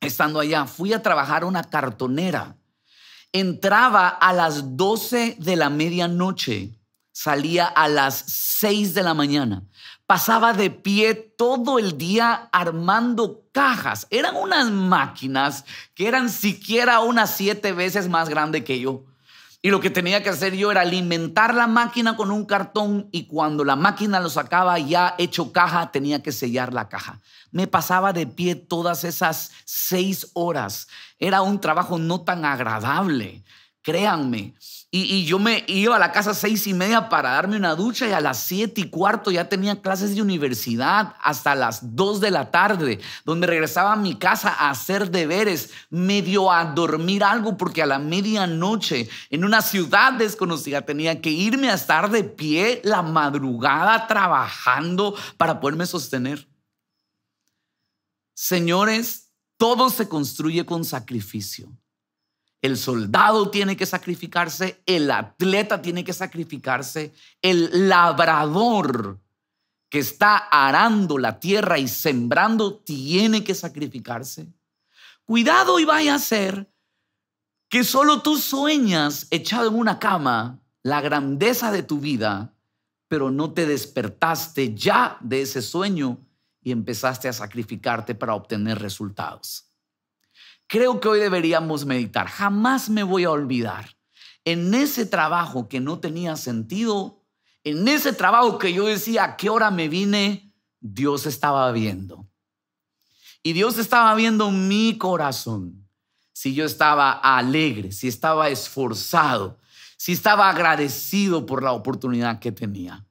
Estando 0.00 0.40
allá, 0.40 0.66
fui 0.66 0.92
a 0.92 1.02
trabajar 1.02 1.44
una 1.44 1.64
cartonera. 1.64 2.56
Entraba 3.32 4.08
a 4.08 4.32
las 4.32 4.76
12 4.76 5.36
de 5.38 5.56
la 5.56 5.68
medianoche, 5.68 6.77
salía 7.20 7.66
a 7.66 7.88
las 7.88 8.14
6 8.26 8.94
de 8.94 9.02
la 9.02 9.14
mañana 9.14 9.62
pasaba 10.08 10.54
de 10.54 10.70
pie 10.70 11.14
todo 11.14 11.78
el 11.78 11.98
día 11.98 12.48
armando 12.50 13.42
cajas. 13.52 14.06
Eran 14.08 14.36
unas 14.36 14.70
máquinas 14.70 15.66
que 15.94 16.08
eran 16.08 16.30
siquiera 16.30 17.00
unas 17.00 17.36
siete 17.36 17.72
veces 17.72 18.08
más 18.08 18.30
grande 18.30 18.64
que 18.64 18.80
yo. 18.80 19.04
Y 19.60 19.68
lo 19.68 19.80
que 19.80 19.90
tenía 19.90 20.22
que 20.22 20.30
hacer 20.30 20.56
yo 20.56 20.70
era 20.70 20.80
alimentar 20.80 21.54
la 21.54 21.66
máquina 21.66 22.16
con 22.16 22.30
un 22.30 22.46
cartón 22.46 23.10
y 23.12 23.26
cuando 23.26 23.64
la 23.64 23.76
máquina 23.76 24.18
lo 24.18 24.30
sacaba 24.30 24.78
ya 24.78 25.14
hecho 25.18 25.52
caja, 25.52 25.92
tenía 25.92 26.22
que 26.22 26.32
sellar 26.32 26.72
la 26.72 26.88
caja. 26.88 27.20
Me 27.50 27.66
pasaba 27.66 28.14
de 28.14 28.26
pie 28.26 28.54
todas 28.54 29.04
esas 29.04 29.50
seis 29.66 30.30
horas. 30.32 30.88
Era 31.18 31.42
un 31.42 31.60
trabajo 31.60 31.98
no 31.98 32.22
tan 32.22 32.46
agradable, 32.46 33.44
créanme. 33.88 34.54
Y, 34.90 35.24
yo 35.24 35.38
me 35.38 35.64
iba 35.66 35.96
a 35.96 35.98
la 35.98 36.12
casa 36.12 36.32
a 36.32 36.34
seis 36.34 36.66
y 36.66 36.74
media 36.74 37.08
para 37.08 37.30
darme 37.30 37.56
una 37.56 37.74
ducha 37.74 38.06
y 38.06 38.12
a 38.12 38.20
las 38.20 38.38
siete 38.38 38.82
y 38.82 38.90
cuarto 38.90 39.30
ya 39.30 39.48
tenía 39.48 39.80
clases 39.80 40.14
de 40.14 40.20
universidad 40.20 41.14
hasta 41.22 41.54
las 41.54 41.96
dos 41.96 42.20
de 42.20 42.30
la 42.30 42.50
tarde, 42.50 43.00
donde 43.24 43.46
regresaba 43.46 43.94
a 43.94 43.96
mi 43.96 44.16
casa 44.16 44.50
a 44.50 44.68
hacer 44.68 45.10
deberes, 45.10 45.70
medio 45.88 46.52
a 46.52 46.66
dormir 46.66 47.24
algo, 47.24 47.56
porque 47.56 47.82
a 47.82 47.86
la 47.86 47.98
medianoche 47.98 49.08
en 49.30 49.44
una 49.44 49.62
ciudad 49.62 50.12
desconocida 50.12 50.82
tenía 50.82 51.22
que 51.22 51.30
irme 51.30 51.70
a 51.70 51.74
estar 51.74 52.10
de 52.10 52.24
pie 52.24 52.82
la 52.84 53.00
madrugada 53.00 54.06
trabajando 54.06 55.14
para 55.38 55.60
poderme 55.60 55.86
sostener. 55.86 56.46
Señores, 58.34 59.32
todo 59.56 59.88
se 59.88 60.08
construye 60.08 60.66
con 60.66 60.84
sacrificio. 60.84 61.72
El 62.60 62.76
soldado 62.76 63.50
tiene 63.50 63.76
que 63.76 63.86
sacrificarse, 63.86 64.82
el 64.84 65.10
atleta 65.10 65.80
tiene 65.80 66.02
que 66.02 66.12
sacrificarse, 66.12 67.14
el 67.40 67.88
labrador 67.88 69.20
que 69.88 70.00
está 70.00 70.36
arando 70.36 71.18
la 71.18 71.38
tierra 71.38 71.78
y 71.78 71.86
sembrando 71.86 72.78
tiene 72.78 73.44
que 73.44 73.54
sacrificarse. 73.54 74.48
Cuidado 75.24 75.78
y 75.78 75.84
vaya 75.84 76.16
a 76.16 76.18
ser 76.18 76.72
que 77.68 77.84
solo 77.84 78.22
tú 78.22 78.36
sueñas 78.38 79.28
echado 79.30 79.68
en 79.68 79.76
una 79.76 79.98
cama 79.98 80.60
la 80.82 81.00
grandeza 81.00 81.70
de 81.70 81.82
tu 81.82 82.00
vida, 82.00 82.54
pero 83.06 83.30
no 83.30 83.52
te 83.52 83.66
despertaste 83.66 84.74
ya 84.74 85.16
de 85.20 85.42
ese 85.42 85.62
sueño 85.62 86.18
y 86.60 86.72
empezaste 86.72 87.28
a 87.28 87.32
sacrificarte 87.32 88.14
para 88.14 88.34
obtener 88.34 88.78
resultados 88.80 89.67
creo 90.68 91.00
que 91.00 91.08
hoy 91.08 91.18
deberíamos 91.18 91.84
meditar. 91.84 92.28
Jamás 92.28 92.88
me 92.88 93.02
voy 93.02 93.24
a 93.24 93.30
olvidar. 93.30 93.96
En 94.44 94.72
ese 94.74 95.04
trabajo 95.04 95.68
que 95.68 95.80
no 95.80 95.98
tenía 95.98 96.36
sentido, 96.36 97.24
en 97.64 97.88
ese 97.88 98.12
trabajo 98.12 98.58
que 98.58 98.72
yo 98.72 98.86
decía, 98.86 99.24
¿a 99.24 99.36
qué 99.36 99.50
hora 99.50 99.70
me 99.70 99.88
vine? 99.88 100.54
Dios 100.80 101.26
estaba 101.26 101.72
viendo. 101.72 102.30
Y 103.42 103.52
Dios 103.52 103.78
estaba 103.78 104.14
viendo 104.14 104.50
mi 104.50 104.96
corazón. 104.96 105.88
Si 106.32 106.54
yo 106.54 106.64
estaba 106.64 107.10
alegre, 107.12 107.90
si 107.90 108.06
estaba 108.06 108.48
esforzado, 108.48 109.58
si 109.96 110.12
estaba 110.12 110.48
agradecido 110.48 111.46
por 111.46 111.62
la 111.62 111.72
oportunidad 111.72 112.38
que 112.38 112.52
tenía. 112.52 113.06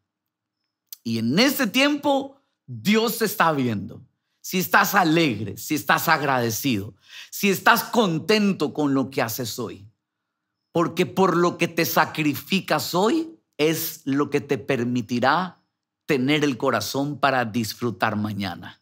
Y 1.03 1.17
en 1.19 1.37
ese 1.37 1.67
tiempo, 1.67 2.41
Dios 2.65 3.21
está 3.21 3.51
viendo 3.51 4.06
si 4.47 4.59
estás 4.59 4.95
alegre, 4.95 5.57
si 5.57 5.75
estás 5.75 6.07
agradecido, 6.07 6.95
si 7.29 7.49
estás 7.49 7.83
contento 7.83 8.73
con 8.73 8.93
lo 8.93 9.09
que 9.09 9.21
haces 9.21 9.59
hoy. 9.59 9.91
Porque 10.71 11.05
por 11.05 11.35
lo 11.35 11.57
que 11.57 11.67
te 11.67 11.83
sacrificas 11.83 12.95
hoy 12.95 13.41
es 13.57 14.03
lo 14.05 14.29
que 14.29 14.39
te 14.39 14.57
permitirá 14.57 15.61
tener 16.05 16.45
el 16.45 16.55
corazón 16.55 17.19
para 17.19 17.43
disfrutar 17.43 18.15
mañana. 18.15 18.81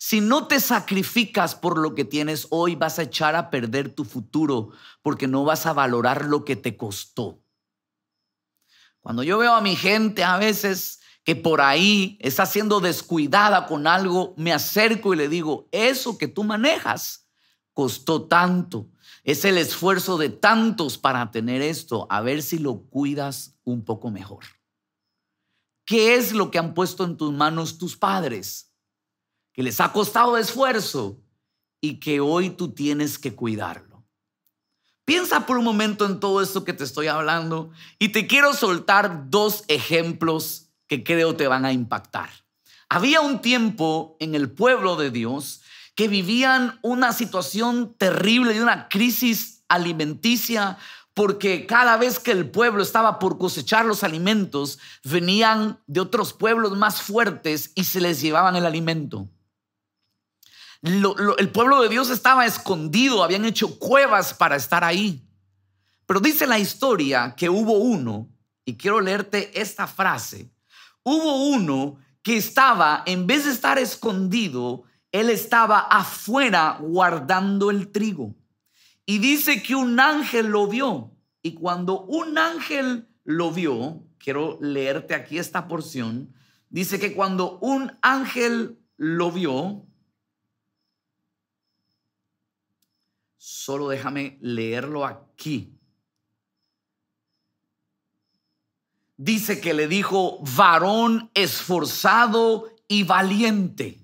Si 0.00 0.20
no 0.20 0.48
te 0.48 0.58
sacrificas 0.58 1.54
por 1.54 1.78
lo 1.78 1.94
que 1.94 2.04
tienes 2.04 2.48
hoy, 2.50 2.74
vas 2.74 2.98
a 2.98 3.04
echar 3.04 3.36
a 3.36 3.50
perder 3.50 3.90
tu 3.90 4.04
futuro 4.04 4.70
porque 5.02 5.28
no 5.28 5.44
vas 5.44 5.66
a 5.66 5.74
valorar 5.74 6.24
lo 6.24 6.44
que 6.44 6.56
te 6.56 6.76
costó. 6.76 7.40
Cuando 8.98 9.22
yo 9.22 9.38
veo 9.38 9.54
a 9.54 9.60
mi 9.60 9.76
gente 9.76 10.24
a 10.24 10.38
veces 10.38 10.98
que 11.28 11.36
por 11.36 11.60
ahí 11.60 12.16
está 12.22 12.46
siendo 12.46 12.80
descuidada 12.80 13.66
con 13.66 13.86
algo, 13.86 14.32
me 14.38 14.50
acerco 14.50 15.12
y 15.12 15.18
le 15.18 15.28
digo, 15.28 15.68
eso 15.72 16.16
que 16.16 16.26
tú 16.26 16.42
manejas 16.42 17.28
costó 17.74 18.22
tanto, 18.22 18.88
es 19.24 19.44
el 19.44 19.58
esfuerzo 19.58 20.16
de 20.16 20.30
tantos 20.30 20.96
para 20.96 21.30
tener 21.30 21.60
esto, 21.60 22.06
a 22.08 22.22
ver 22.22 22.42
si 22.42 22.56
lo 22.56 22.80
cuidas 22.84 23.58
un 23.64 23.84
poco 23.84 24.10
mejor. 24.10 24.42
¿Qué 25.84 26.14
es 26.14 26.32
lo 26.32 26.50
que 26.50 26.60
han 26.60 26.72
puesto 26.72 27.04
en 27.04 27.18
tus 27.18 27.30
manos 27.30 27.76
tus 27.76 27.94
padres? 27.94 28.72
Que 29.52 29.62
les 29.62 29.82
ha 29.82 29.92
costado 29.92 30.38
esfuerzo 30.38 31.20
y 31.82 32.00
que 32.00 32.20
hoy 32.20 32.48
tú 32.48 32.72
tienes 32.72 33.18
que 33.18 33.34
cuidarlo. 33.34 34.02
Piensa 35.04 35.44
por 35.44 35.58
un 35.58 35.64
momento 35.66 36.06
en 36.06 36.20
todo 36.20 36.40
esto 36.40 36.64
que 36.64 36.72
te 36.72 36.84
estoy 36.84 37.08
hablando 37.08 37.70
y 37.98 38.12
te 38.12 38.26
quiero 38.26 38.54
soltar 38.54 39.28
dos 39.28 39.64
ejemplos 39.68 40.67
que 40.88 41.04
creo 41.04 41.36
te 41.36 41.46
van 41.46 41.64
a 41.64 41.72
impactar. 41.72 42.30
Había 42.88 43.20
un 43.20 43.40
tiempo 43.40 44.16
en 44.18 44.34
el 44.34 44.50
pueblo 44.50 44.96
de 44.96 45.10
Dios 45.10 45.60
que 45.94 46.08
vivían 46.08 46.78
una 46.82 47.12
situación 47.12 47.94
terrible 47.98 48.54
de 48.54 48.62
una 48.62 48.88
crisis 48.88 49.64
alimenticia 49.68 50.78
porque 51.12 51.66
cada 51.66 51.96
vez 51.96 52.20
que 52.20 52.30
el 52.30 52.48
pueblo 52.48 52.80
estaba 52.80 53.18
por 53.18 53.38
cosechar 53.38 53.84
los 53.84 54.04
alimentos, 54.04 54.78
venían 55.02 55.80
de 55.88 55.98
otros 55.98 56.32
pueblos 56.32 56.76
más 56.76 57.02
fuertes 57.02 57.72
y 57.74 57.82
se 57.82 58.00
les 58.00 58.20
llevaban 58.20 58.54
el 58.54 58.64
alimento. 58.64 59.28
el 60.82 61.50
pueblo 61.50 61.82
de 61.82 61.88
Dios 61.88 62.10
estaba 62.10 62.46
escondido, 62.46 63.24
habían 63.24 63.44
hecho 63.44 63.80
cuevas 63.80 64.32
para 64.32 64.54
estar 64.54 64.84
ahí. 64.84 65.28
Pero 66.06 66.20
dice 66.20 66.46
la 66.46 66.60
historia 66.60 67.34
que 67.36 67.50
hubo 67.50 67.72
uno, 67.72 68.28
y 68.64 68.76
quiero 68.76 69.00
leerte 69.00 69.60
esta 69.60 69.88
frase, 69.88 70.48
hubo 71.08 71.46
uno 71.48 71.98
que 72.22 72.36
estaba, 72.36 73.02
en 73.06 73.26
vez 73.26 73.44
de 73.44 73.52
estar 73.52 73.78
escondido, 73.78 74.84
él 75.12 75.30
estaba 75.30 75.80
afuera 75.80 76.78
guardando 76.80 77.70
el 77.70 77.90
trigo. 77.90 78.34
Y 79.06 79.18
dice 79.18 79.62
que 79.62 79.74
un 79.74 79.98
ángel 79.98 80.48
lo 80.48 80.66
vio. 80.66 81.16
Y 81.40 81.54
cuando 81.54 82.02
un 82.02 82.36
ángel 82.36 83.08
lo 83.24 83.50
vio, 83.50 84.02
quiero 84.18 84.58
leerte 84.60 85.14
aquí 85.14 85.38
esta 85.38 85.68
porción, 85.68 86.34
dice 86.68 86.98
que 87.00 87.14
cuando 87.14 87.58
un 87.60 87.96
ángel 88.02 88.78
lo 88.96 89.32
vio. 89.32 89.86
Solo 93.36 93.88
déjame 93.88 94.38
leerlo 94.42 95.06
aquí. 95.06 95.77
Dice 99.18 99.60
que 99.60 99.74
le 99.74 99.86
dijo, 99.86 100.38
varón 100.56 101.30
esforzado 101.34 102.70
y 102.88 103.02
valiente. 103.02 104.00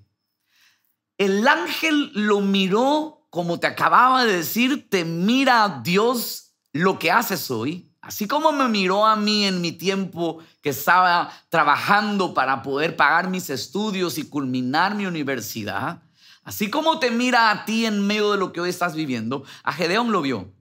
El 1.17 1.47
ángel 1.47 2.11
lo 2.13 2.41
miró, 2.41 3.25
como 3.31 3.59
te 3.59 3.65
acababa 3.65 4.25
de 4.25 4.37
decir, 4.37 4.87
te 4.89 5.05
mira 5.05 5.81
Dios 5.83 6.53
lo 6.71 6.99
que 6.99 7.09
haces 7.09 7.49
hoy 7.49 7.89
Así 8.05 8.27
como 8.27 8.51
me 8.51 8.67
miró 8.67 9.03
a 9.03 9.15
mí 9.15 9.45
en 9.45 9.61
mi 9.61 9.71
tiempo 9.71 10.37
que 10.61 10.69
estaba 10.69 11.31
trabajando 11.49 12.35
para 12.35 12.61
poder 12.61 12.95
pagar 12.95 13.31
mis 13.31 13.49
estudios 13.49 14.19
y 14.19 14.29
culminar 14.29 14.93
mi 14.93 15.07
universidad, 15.07 16.03
así 16.43 16.69
como 16.69 16.99
te 16.99 17.09
mira 17.09 17.49
a 17.49 17.65
ti 17.65 17.87
en 17.87 18.05
medio 18.05 18.33
de 18.33 18.37
lo 18.37 18.53
que 18.53 18.61
hoy 18.61 18.69
estás 18.69 18.93
viviendo, 18.93 19.43
a 19.63 19.73
Gedeón 19.73 20.11
lo 20.11 20.21
vio. 20.21 20.53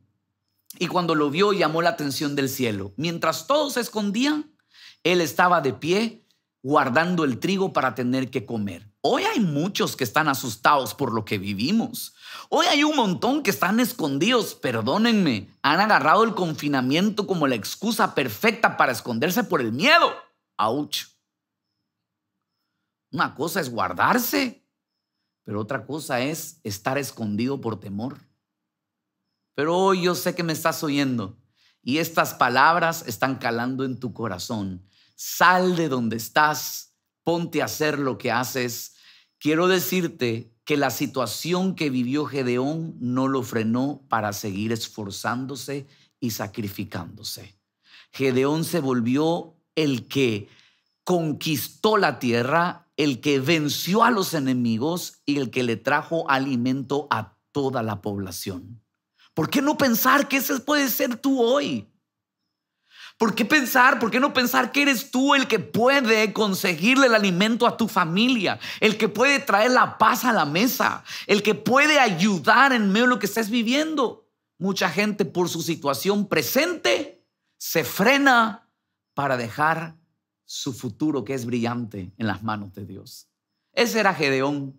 Y 0.79 0.89
cuando 0.89 1.15
lo 1.15 1.31
vio 1.31 1.53
llamó 1.53 1.83
la 1.83 1.91
atención 1.91 2.35
del 2.37 2.49
cielo. 2.49 2.93
Mientras 2.97 3.47
todos 3.47 3.75
se 3.75 3.81
escondían, 3.81 4.57
él 5.03 5.21
estaba 5.21 5.61
de 5.61 5.73
pie 5.73 6.25
guardando 6.63 7.25
el 7.25 7.39
trigo 7.39 7.73
para 7.73 7.95
tener 7.95 8.31
que 8.31 8.47
comer. 8.47 8.91
Hoy 9.03 9.25
hay 9.25 9.39
muchos 9.39 9.97
que 9.97 10.05
están 10.05 10.29
asustados 10.29 10.95
por 10.95 11.13
lo 11.13 11.27
que 11.27 11.37
vivimos. 11.37 12.15
Hoy 12.49 12.65
hay 12.65 12.85
un 12.85 12.97
montón 12.97 13.43
que 13.43 13.51
están 13.51 13.81
escondidos, 13.81 14.55
perdónenme, 14.55 15.51
han 15.61 15.79
agarrado 15.81 16.25
el 16.25 16.35
confinamiento 16.35 17.27
como 17.27 17.47
la 17.47 17.55
excusa 17.55 18.15
perfecta 18.15 18.79
para 18.79 18.93
esconderse 18.93 19.45
por 19.45 19.61
el 19.61 19.73
miedo. 19.73 20.11
¡Auch! 20.57 20.97
Una 23.13 23.35
cosa 23.35 23.61
es 23.61 23.69
guardarse, 23.69 24.67
pero 25.45 25.61
otra 25.61 25.85
cosa 25.85 26.21
es 26.21 26.61
estar 26.65 26.97
escondido 26.97 27.61
por 27.61 27.79
temor. 27.79 28.19
Pero 29.55 29.77
hoy 29.77 30.03
yo 30.03 30.15
sé 30.15 30.35
que 30.35 30.43
me 30.43 30.53
estás 30.53 30.83
oyendo 30.83 31.39
y 31.83 31.99
estas 31.99 32.35
palabras 32.35 33.05
están 33.07 33.37
calando 33.37 33.85
en 33.85 33.99
tu 33.99 34.13
corazón. 34.13 34.87
Sal 35.15 35.77
de 35.77 35.89
donde 35.89 36.17
estás, 36.17 36.95
ponte 37.23 37.63
a 37.63 37.67
hacer 37.67 37.99
lo 37.99 38.19
que 38.19 38.33
haces 38.33 38.95
Quiero 39.45 39.69
decirte 39.69 40.57
que 40.65 40.79
la 40.79 40.89
situación 40.89 41.75
que 41.75 41.91
vivió 41.91 42.25
Gedeón 42.25 42.97
no 42.99 43.29
lo 43.29 43.43
frenó 43.43 44.03
para 44.09 44.33
seguir 44.33 44.73
esforzándose 44.73 45.87
y 46.19 46.31
sacrificándose. 46.31 47.55
Gedeón 48.11 48.65
se 48.65 48.81
volvió 48.81 49.57
el 49.75 50.09
que 50.09 50.49
conquistó 51.05 51.99
la 51.99 52.19
tierra, 52.19 52.89
el 52.97 53.21
que 53.21 53.39
venció 53.39 54.03
a 54.03 54.11
los 54.11 54.33
enemigos 54.33 55.21
y 55.27 55.37
el 55.37 55.51
que 55.51 55.63
le 55.63 55.77
trajo 55.77 56.25
alimento 56.31 57.07
a 57.11 57.37
toda 57.53 57.83
la 57.83 58.01
población. 58.01 58.81
¿Por 59.35 59.51
qué 59.51 59.61
no 59.61 59.77
pensar 59.77 60.29
que 60.29 60.39
ese 60.39 60.61
puede 60.61 60.89
ser 60.89 61.17
tú 61.17 61.43
hoy? 61.43 61.91
¿Por 63.19 63.35
qué 63.35 63.45
pensar? 63.45 63.99
¿Por 63.99 64.11
qué 64.11 64.19
no 64.19 64.33
pensar 64.33 64.73
que 64.73 64.83
eres 64.83 65.11
tú 65.11 65.35
el 65.35 65.47
que 65.47 65.59
puede 65.59 66.33
conseguirle 66.33 67.07
el 67.07 67.15
alimento 67.15 67.67
a 67.67 67.77
tu 67.77 67.87
familia? 67.87 68.59
El 68.81 68.97
que 68.97 69.09
puede 69.09 69.39
traer 69.39 69.71
la 69.71 69.99
paz 69.99 70.25
a 70.25 70.33
la 70.33 70.45
mesa. 70.45 71.05
El 71.27 71.43
que 71.43 71.55
puede 71.55 72.01
ayudar 72.01 72.73
en 72.73 72.91
medio 72.91 73.05
de 73.05 73.11
lo 73.11 73.19
que 73.19 73.27
estés 73.27 73.51
viviendo. 73.51 74.29
Mucha 74.59 74.89
gente 74.89 75.25
por 75.25 75.49
su 75.49 75.63
situación 75.63 76.27
presente 76.27 77.25
se 77.57 77.85
frena 77.85 78.69
para 79.15 79.37
dejar 79.37 79.97
su 80.45 80.73
futuro 80.73 81.25
que 81.25 81.35
es 81.35 81.47
brillante 81.47 82.13
en 82.19 82.27
las 82.27 82.43
manos 82.43 82.73
de 82.75 82.85
Dios. 82.85 83.29
Ese 83.73 84.01
era 84.01 84.15
Gedeón. 84.15 84.79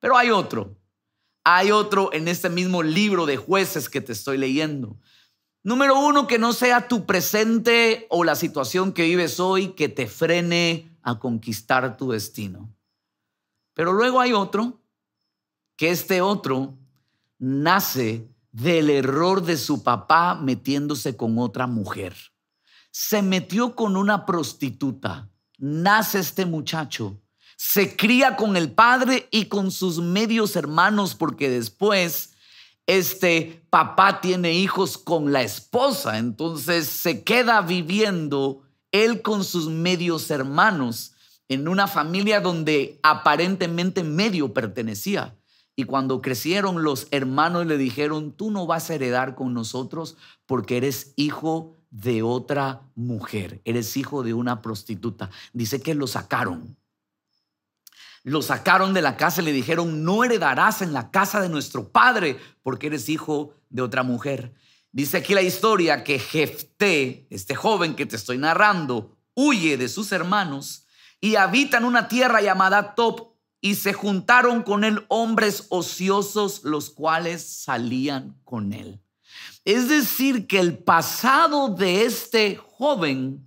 Pero 0.00 0.16
hay 0.16 0.30
otro. 0.30 0.79
Hay 1.44 1.70
otro 1.70 2.12
en 2.12 2.28
este 2.28 2.50
mismo 2.50 2.82
libro 2.82 3.26
de 3.26 3.36
jueces 3.36 3.88
que 3.88 4.00
te 4.00 4.12
estoy 4.12 4.38
leyendo. 4.38 4.98
Número 5.62 5.98
uno, 5.98 6.26
que 6.26 6.38
no 6.38 6.52
sea 6.52 6.88
tu 6.88 7.06
presente 7.06 8.06
o 8.08 8.24
la 8.24 8.34
situación 8.34 8.92
que 8.92 9.04
vives 9.04 9.40
hoy 9.40 9.74
que 9.74 9.88
te 9.88 10.06
frene 10.06 10.98
a 11.02 11.18
conquistar 11.18 11.96
tu 11.96 12.12
destino. 12.12 12.74
Pero 13.74 13.92
luego 13.92 14.20
hay 14.20 14.32
otro, 14.32 14.80
que 15.76 15.90
este 15.90 16.20
otro 16.20 16.78
nace 17.38 18.28
del 18.52 18.90
error 18.90 19.42
de 19.42 19.56
su 19.56 19.82
papá 19.82 20.34
metiéndose 20.34 21.16
con 21.16 21.38
otra 21.38 21.66
mujer. 21.66 22.14
Se 22.90 23.22
metió 23.22 23.76
con 23.76 23.96
una 23.96 24.26
prostituta. 24.26 25.30
Nace 25.58 26.18
este 26.18 26.46
muchacho. 26.46 27.22
Se 27.62 27.94
cría 27.94 28.36
con 28.36 28.56
el 28.56 28.72
padre 28.72 29.28
y 29.30 29.44
con 29.44 29.70
sus 29.70 29.98
medios 29.98 30.56
hermanos 30.56 31.14
porque 31.14 31.50
después 31.50 32.32
este 32.86 33.62
papá 33.68 34.22
tiene 34.22 34.54
hijos 34.54 34.96
con 34.96 35.30
la 35.30 35.42
esposa, 35.42 36.16
entonces 36.16 36.86
se 36.88 37.22
queda 37.22 37.60
viviendo 37.60 38.62
él 38.92 39.20
con 39.20 39.44
sus 39.44 39.68
medios 39.68 40.30
hermanos 40.30 41.12
en 41.48 41.68
una 41.68 41.86
familia 41.86 42.40
donde 42.40 42.98
aparentemente 43.02 44.04
medio 44.04 44.54
pertenecía. 44.54 45.36
Y 45.76 45.84
cuando 45.84 46.22
crecieron 46.22 46.82
los 46.82 47.08
hermanos 47.10 47.66
le 47.66 47.76
dijeron, 47.76 48.32
tú 48.32 48.50
no 48.50 48.66
vas 48.66 48.88
a 48.88 48.94
heredar 48.94 49.34
con 49.34 49.52
nosotros 49.52 50.16
porque 50.46 50.78
eres 50.78 51.12
hijo 51.14 51.76
de 51.90 52.22
otra 52.22 52.80
mujer, 52.94 53.60
eres 53.66 53.98
hijo 53.98 54.22
de 54.22 54.32
una 54.32 54.62
prostituta. 54.62 55.28
Dice 55.52 55.82
que 55.82 55.94
lo 55.94 56.06
sacaron 56.06 56.79
lo 58.22 58.42
sacaron 58.42 58.92
de 58.92 59.02
la 59.02 59.16
casa 59.16 59.40
y 59.40 59.44
le 59.44 59.52
dijeron, 59.52 60.04
no 60.04 60.24
heredarás 60.24 60.82
en 60.82 60.92
la 60.92 61.10
casa 61.10 61.40
de 61.40 61.48
nuestro 61.48 61.90
padre 61.90 62.38
porque 62.62 62.88
eres 62.88 63.08
hijo 63.08 63.54
de 63.70 63.82
otra 63.82 64.02
mujer. 64.02 64.52
Dice 64.92 65.18
aquí 65.18 65.34
la 65.34 65.42
historia 65.42 66.04
que 66.04 66.18
Jefté, 66.18 67.26
este 67.30 67.54
joven 67.54 67.94
que 67.94 68.06
te 68.06 68.16
estoy 68.16 68.38
narrando, 68.38 69.16
huye 69.34 69.76
de 69.76 69.88
sus 69.88 70.12
hermanos 70.12 70.86
y 71.20 71.36
habita 71.36 71.78
en 71.78 71.84
una 71.84 72.08
tierra 72.08 72.40
llamada 72.42 72.94
Top 72.94 73.30
y 73.60 73.76
se 73.76 73.92
juntaron 73.92 74.62
con 74.62 74.84
él 74.84 75.04
hombres 75.08 75.66
ociosos 75.68 76.62
los 76.64 76.90
cuales 76.90 77.42
salían 77.42 78.40
con 78.44 78.72
él. 78.72 79.00
Es 79.64 79.88
decir, 79.88 80.46
que 80.46 80.58
el 80.58 80.78
pasado 80.78 81.68
de 81.68 82.04
este 82.04 82.56
joven 82.56 83.46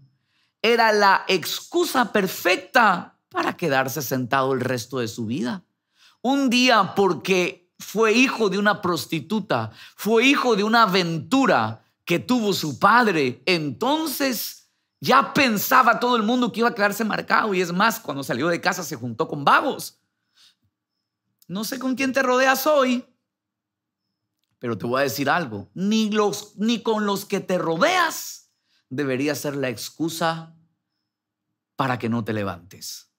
era 0.62 0.92
la 0.92 1.26
excusa 1.28 2.12
perfecta 2.12 3.13
para 3.34 3.58
quedarse 3.58 4.04
sentado 4.04 4.54
el 4.54 4.62
resto 4.62 5.00
de 5.00 5.08
su 5.08 5.26
vida. 5.26 5.66
Un 6.22 6.52
día 6.52 6.94
porque 6.96 7.74
fue 7.80 8.14
hijo 8.14 8.48
de 8.48 8.60
una 8.60 8.80
prostituta, 8.80 9.72
fue 9.96 10.26
hijo 10.26 10.56
de 10.56 10.64
una 10.64 10.84
aventura 10.84 11.84
que 12.06 12.20
tuvo 12.20 12.54
su 12.54 12.78
padre, 12.78 13.42
entonces 13.48 14.70
ya 15.02 15.34
pensaba 15.34 16.00
todo 16.00 16.16
el 16.16 16.22
mundo 16.22 16.52
que 16.52 16.60
iba 16.60 16.70
a 16.70 16.76
quedarse 16.76 17.04
marcado 17.04 17.54
y 17.56 17.62
es 17.62 17.74
más, 17.74 18.00
cuando 18.00 18.24
salió 18.24 18.48
de 18.50 18.62
casa 18.62 18.84
se 18.84 18.96
juntó 18.96 19.28
con 19.28 19.44
vagos. 19.44 20.00
No 21.48 21.64
sé 21.64 21.80
con 21.80 21.96
quién 21.96 22.14
te 22.14 22.22
rodeas 22.22 22.68
hoy, 22.68 23.04
pero 24.60 24.78
te 24.78 24.86
voy 24.86 25.02
a 25.02 25.04
decir 25.04 25.30
algo, 25.30 25.72
ni, 25.74 26.12
los, 26.12 26.56
ni 26.58 26.84
con 26.84 27.08
los 27.08 27.26
que 27.26 27.40
te 27.40 27.58
rodeas 27.58 28.52
debería 28.90 29.34
ser 29.34 29.56
la 29.56 29.70
excusa 29.70 30.56
para 31.76 31.98
que 31.98 32.10
no 32.10 32.24
te 32.24 32.32
levantes 32.32 33.13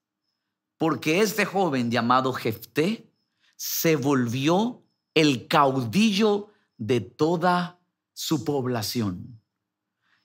porque 0.84 1.22
este 1.22 1.46
joven 1.46 1.90
llamado 1.90 2.34
Jefté 2.34 3.10
se 3.56 3.96
volvió 3.96 4.84
el 5.14 5.48
caudillo 5.48 6.50
de 6.76 7.00
toda 7.00 7.80
su 8.12 8.44
población, 8.44 9.40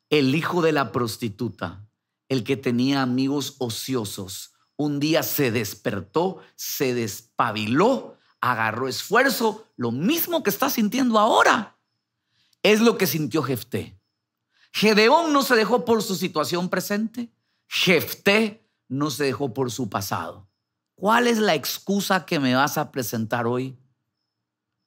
el 0.09 0.35
hijo 0.35 0.61
de 0.61 0.73
la 0.73 0.91
prostituta, 0.91 1.87
el 2.27 2.43
que 2.43 2.57
tenía 2.57 3.01
amigos 3.01 3.55
ociosos. 3.59 4.51
Un 4.75 4.99
día 4.99 5.23
se 5.23 5.49
despertó, 5.49 6.41
se 6.57 6.93
despabiló, 6.93 8.17
agarró 8.41 8.89
esfuerzo, 8.89 9.65
lo 9.77 9.93
mismo 9.93 10.43
que 10.43 10.49
está 10.49 10.69
sintiendo 10.69 11.19
ahora. 11.19 11.79
Es 12.63 12.81
lo 12.81 12.97
que 12.97 13.07
sintió 13.07 13.43
Jefté. 13.43 13.97
Gedeón 14.73 15.31
no 15.31 15.41
se 15.41 15.55
dejó 15.55 15.85
por 15.85 16.03
su 16.03 16.15
situación 16.15 16.67
presente. 16.67 17.31
Jefté 17.65 18.69
no 18.89 19.09
se 19.09 19.23
dejó 19.23 19.53
por 19.53 19.71
su 19.71 19.89
pasado. 19.89 20.48
¿Cuál 20.99 21.27
es 21.27 21.37
la 21.37 21.55
excusa 21.55 22.25
que 22.25 22.41
me 22.41 22.55
vas 22.55 22.77
a 22.77 22.91
presentar 22.91 23.47
hoy 23.47 23.77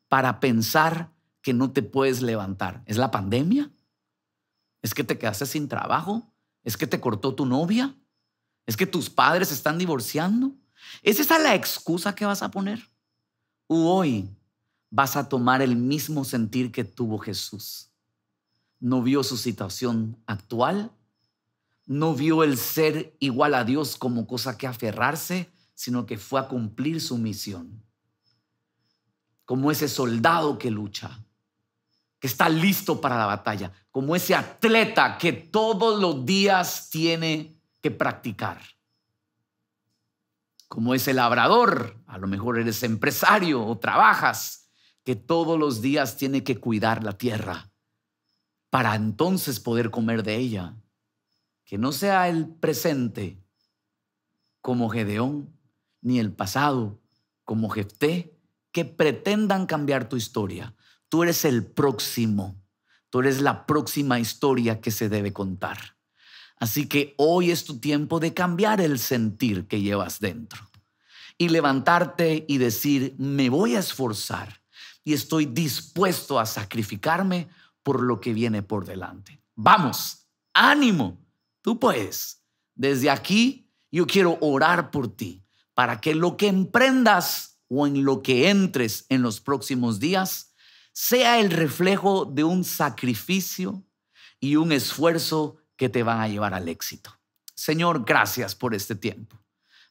para 0.09 0.40
pensar 0.40 1.11
que 1.40 1.55
no 1.55 1.72
te 1.72 1.83
puedes 1.83 2.20
levantar? 2.20 2.83
¿Es 2.85 2.98
la 2.98 3.11
pandemia? 3.11 3.70
¿Es 4.83 4.92
que 4.92 5.05
te 5.05 5.16
quedaste 5.16 5.46
sin 5.46 5.68
trabajo? 5.68 6.31
¿Es 6.64 6.77
que 6.77 6.87
te 6.87 7.01
cortó 7.01 7.35
tu 7.35 7.46
novia? 7.46 7.96
¿Es 8.66 8.77
que 8.77 8.85
tus 8.85 9.09
padres 9.09 9.53
están 9.53 9.79
divorciando? 9.79 10.53
¿Es 11.03 11.18
esa 11.18 11.38
la 11.38 11.55
excusa 11.55 12.14
que 12.14 12.27
vas 12.27 12.42
a 12.42 12.51
poner? 12.51 12.87
¿O 13.66 13.96
hoy 13.96 14.29
vas 14.90 15.16
a 15.16 15.31
tomar 15.31 15.62
el 15.62 15.77
mismo 15.77 16.27
sentir 16.27 16.72
que 16.72 16.85
tuvo 16.85 17.16
Jesús? 17.16 17.88
No 18.81 19.01
vio 19.01 19.25
su 19.25 19.38
situación 19.38 20.18
actual, 20.27 20.92
no 21.87 22.14
vio 22.14 22.42
el 22.42 22.59
ser 22.59 23.16
igual 23.18 23.55
a 23.55 23.64
Dios 23.64 23.96
como 23.96 24.27
cosa 24.27 24.59
que 24.59 24.66
aferrarse, 24.66 25.51
sino 25.83 26.07
que 26.07 26.16
fue 26.16 26.38
a 26.38 26.47
cumplir 26.47 27.01
su 27.01 27.18
misión. 27.18 27.83
Como 29.45 29.73
ese 29.73 29.88
soldado 29.88 30.57
que 30.57 30.71
lucha, 30.71 31.25
que 32.21 32.29
está 32.29 32.49
listo 32.49 33.01
para 33.01 33.18
la 33.18 33.27
batalla, 33.27 33.73
como 33.90 34.14
ese 34.14 34.37
atleta 34.37 35.18
que 35.18 35.33
todos 35.33 36.01
los 36.01 36.25
días 36.25 36.88
tiene 36.88 37.61
que 37.81 37.90
practicar. 37.90 38.61
Como 40.68 40.95
ese 40.95 41.14
labrador, 41.14 42.01
a 42.07 42.16
lo 42.16 42.29
mejor 42.29 42.61
eres 42.61 42.85
empresario 42.85 43.66
o 43.66 43.77
trabajas, 43.77 44.71
que 45.03 45.16
todos 45.16 45.59
los 45.59 45.83
días 45.83 46.16
tiene 46.16 46.45
que 46.45 46.61
cuidar 46.61 47.03
la 47.03 47.18
tierra 47.18 47.73
para 48.71 48.95
entonces 48.95 49.59
poder 49.59 49.90
comer 49.90 50.23
de 50.23 50.37
ella. 50.37 50.77
Que 51.64 51.77
no 51.77 51.90
sea 51.90 52.29
el 52.29 52.55
presente 52.55 53.42
como 54.61 54.88
Gedeón, 54.88 55.53
ni 56.03 56.19
el 56.19 56.33
pasado 56.33 57.01
como 57.45 57.71
Jefté, 57.71 58.37
que 58.73 58.85
pretendan 58.85 59.67
cambiar 59.67 60.09
tu 60.09 60.17
historia. 60.17 60.75
Tú 61.09 61.23
eres 61.23 61.45
el 61.45 61.65
próximo. 61.65 62.57
Tú 63.11 63.21
eres 63.21 63.41
la 63.41 63.67
próxima 63.67 64.19
historia 64.19 64.81
que 64.81 64.91
se 64.91 65.09
debe 65.09 65.33
contar. 65.33 65.97
Así 66.59 66.87
que 66.87 67.15
hoy 67.19 67.51
es 67.51 67.65
tu 67.65 67.79
tiempo 67.79 68.21
de 68.21 68.35
cambiar 68.35 68.81
el 68.81 68.99
sentir 68.99 69.67
que 69.67 69.81
llevas 69.81 70.21
dentro 70.21 70.71
y 71.37 71.49
levantarte 71.49 72.45
y 72.49 72.59
decir, 72.59 73.15
me 73.19 73.49
voy 73.49 73.75
a 73.75 73.81
esforzar 73.81 74.62
y 75.05 75.12
estoy 75.12 75.47
dispuesto 75.47 76.38
a 76.38 76.47
sacrificarme 76.47 77.49
por 77.83 78.01
lo 78.01 78.21
que 78.21 78.33
viene 78.33 78.62
por 78.62 78.87
delante. 78.87 79.43
Vamos, 79.57 80.29
ánimo, 80.55 81.21
tú 81.61 81.79
puedes. 81.79 82.43
Desde 82.75 83.11
aquí 83.11 83.69
yo 83.91 84.07
quiero 84.07 84.38
orar 84.41 84.91
por 84.91 85.09
ti 85.09 85.41
para 85.75 86.01
que 86.01 86.15
lo 86.15 86.37
que 86.37 86.49
emprendas 86.49 87.61
o 87.69 87.87
en 87.87 88.05
lo 88.05 88.23
que 88.23 88.51
entres 88.51 89.07
en 89.09 89.23
los 89.23 89.41
próximos 89.41 89.99
días 89.99 90.53
sea 90.93 91.41
el 91.41 91.51
reflejo 91.51 92.27
de 92.27 92.45
un 92.45 92.65
sacrificio 92.65 93.83
y 94.41 94.57
un 94.57 94.73
esfuerzo 94.73 95.57
que 95.77 95.89
te 95.89 96.03
van 96.03 96.21
a 96.21 96.29
llevar 96.29 96.53
al 96.55 96.69
éxito. 96.69 97.19
Señor, 97.55 98.05
gracias 98.05 98.55
por 98.55 98.75
este 98.75 98.95
tiempo. 98.95 99.43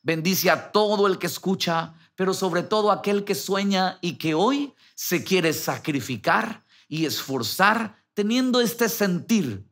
Bendice 0.04 0.50
a 0.50 0.72
todo 0.72 1.08
el 1.08 1.18
que 1.18 1.28
escucha, 1.28 1.94
pero 2.16 2.34
sobre 2.34 2.64
todo 2.64 2.92
aquel 2.92 3.24
que 3.24 3.36
sueña 3.36 3.98
y 4.02 4.14
que 4.14 4.34
hoy 4.34 4.74
se 4.96 5.24
quiere 5.24 5.54
sacrificar 5.54 6.64
y 6.88 7.06
esforzar 7.06 8.04
teniendo 8.14 8.62
este 8.62 8.90
sentir 8.90 9.66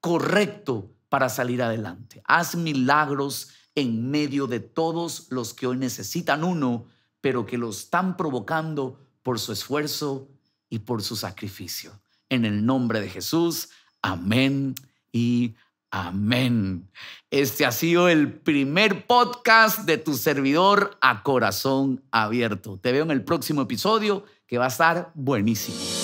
correcto 0.00 0.90
para 1.08 1.28
salir 1.28 1.62
adelante. 1.62 2.22
Haz 2.24 2.54
milagros 2.54 3.50
en 3.74 4.10
medio 4.10 4.46
de 4.46 4.60
todos 4.60 5.26
los 5.30 5.54
que 5.54 5.66
hoy 5.66 5.76
necesitan 5.76 6.44
uno, 6.44 6.86
pero 7.20 7.46
que 7.46 7.58
lo 7.58 7.70
están 7.70 8.16
provocando 8.16 8.98
por 9.22 9.38
su 9.38 9.52
esfuerzo 9.52 10.28
y 10.70 10.80
por 10.80 11.02
su 11.02 11.16
sacrificio. 11.16 12.00
En 12.28 12.44
el 12.44 12.64
nombre 12.64 13.00
de 13.00 13.08
Jesús, 13.08 13.70
amén 14.02 14.74
y 15.12 15.54
amén. 15.90 16.88
Este 17.30 17.66
ha 17.66 17.72
sido 17.72 18.08
el 18.08 18.32
primer 18.32 19.06
podcast 19.06 19.80
de 19.80 19.98
tu 19.98 20.14
servidor 20.14 20.96
a 21.00 21.22
corazón 21.22 22.02
abierto. 22.10 22.78
Te 22.80 22.92
veo 22.92 23.04
en 23.04 23.10
el 23.10 23.24
próximo 23.24 23.62
episodio 23.62 24.24
que 24.46 24.58
va 24.58 24.66
a 24.66 24.68
estar 24.68 25.12
buenísimo. 25.14 25.97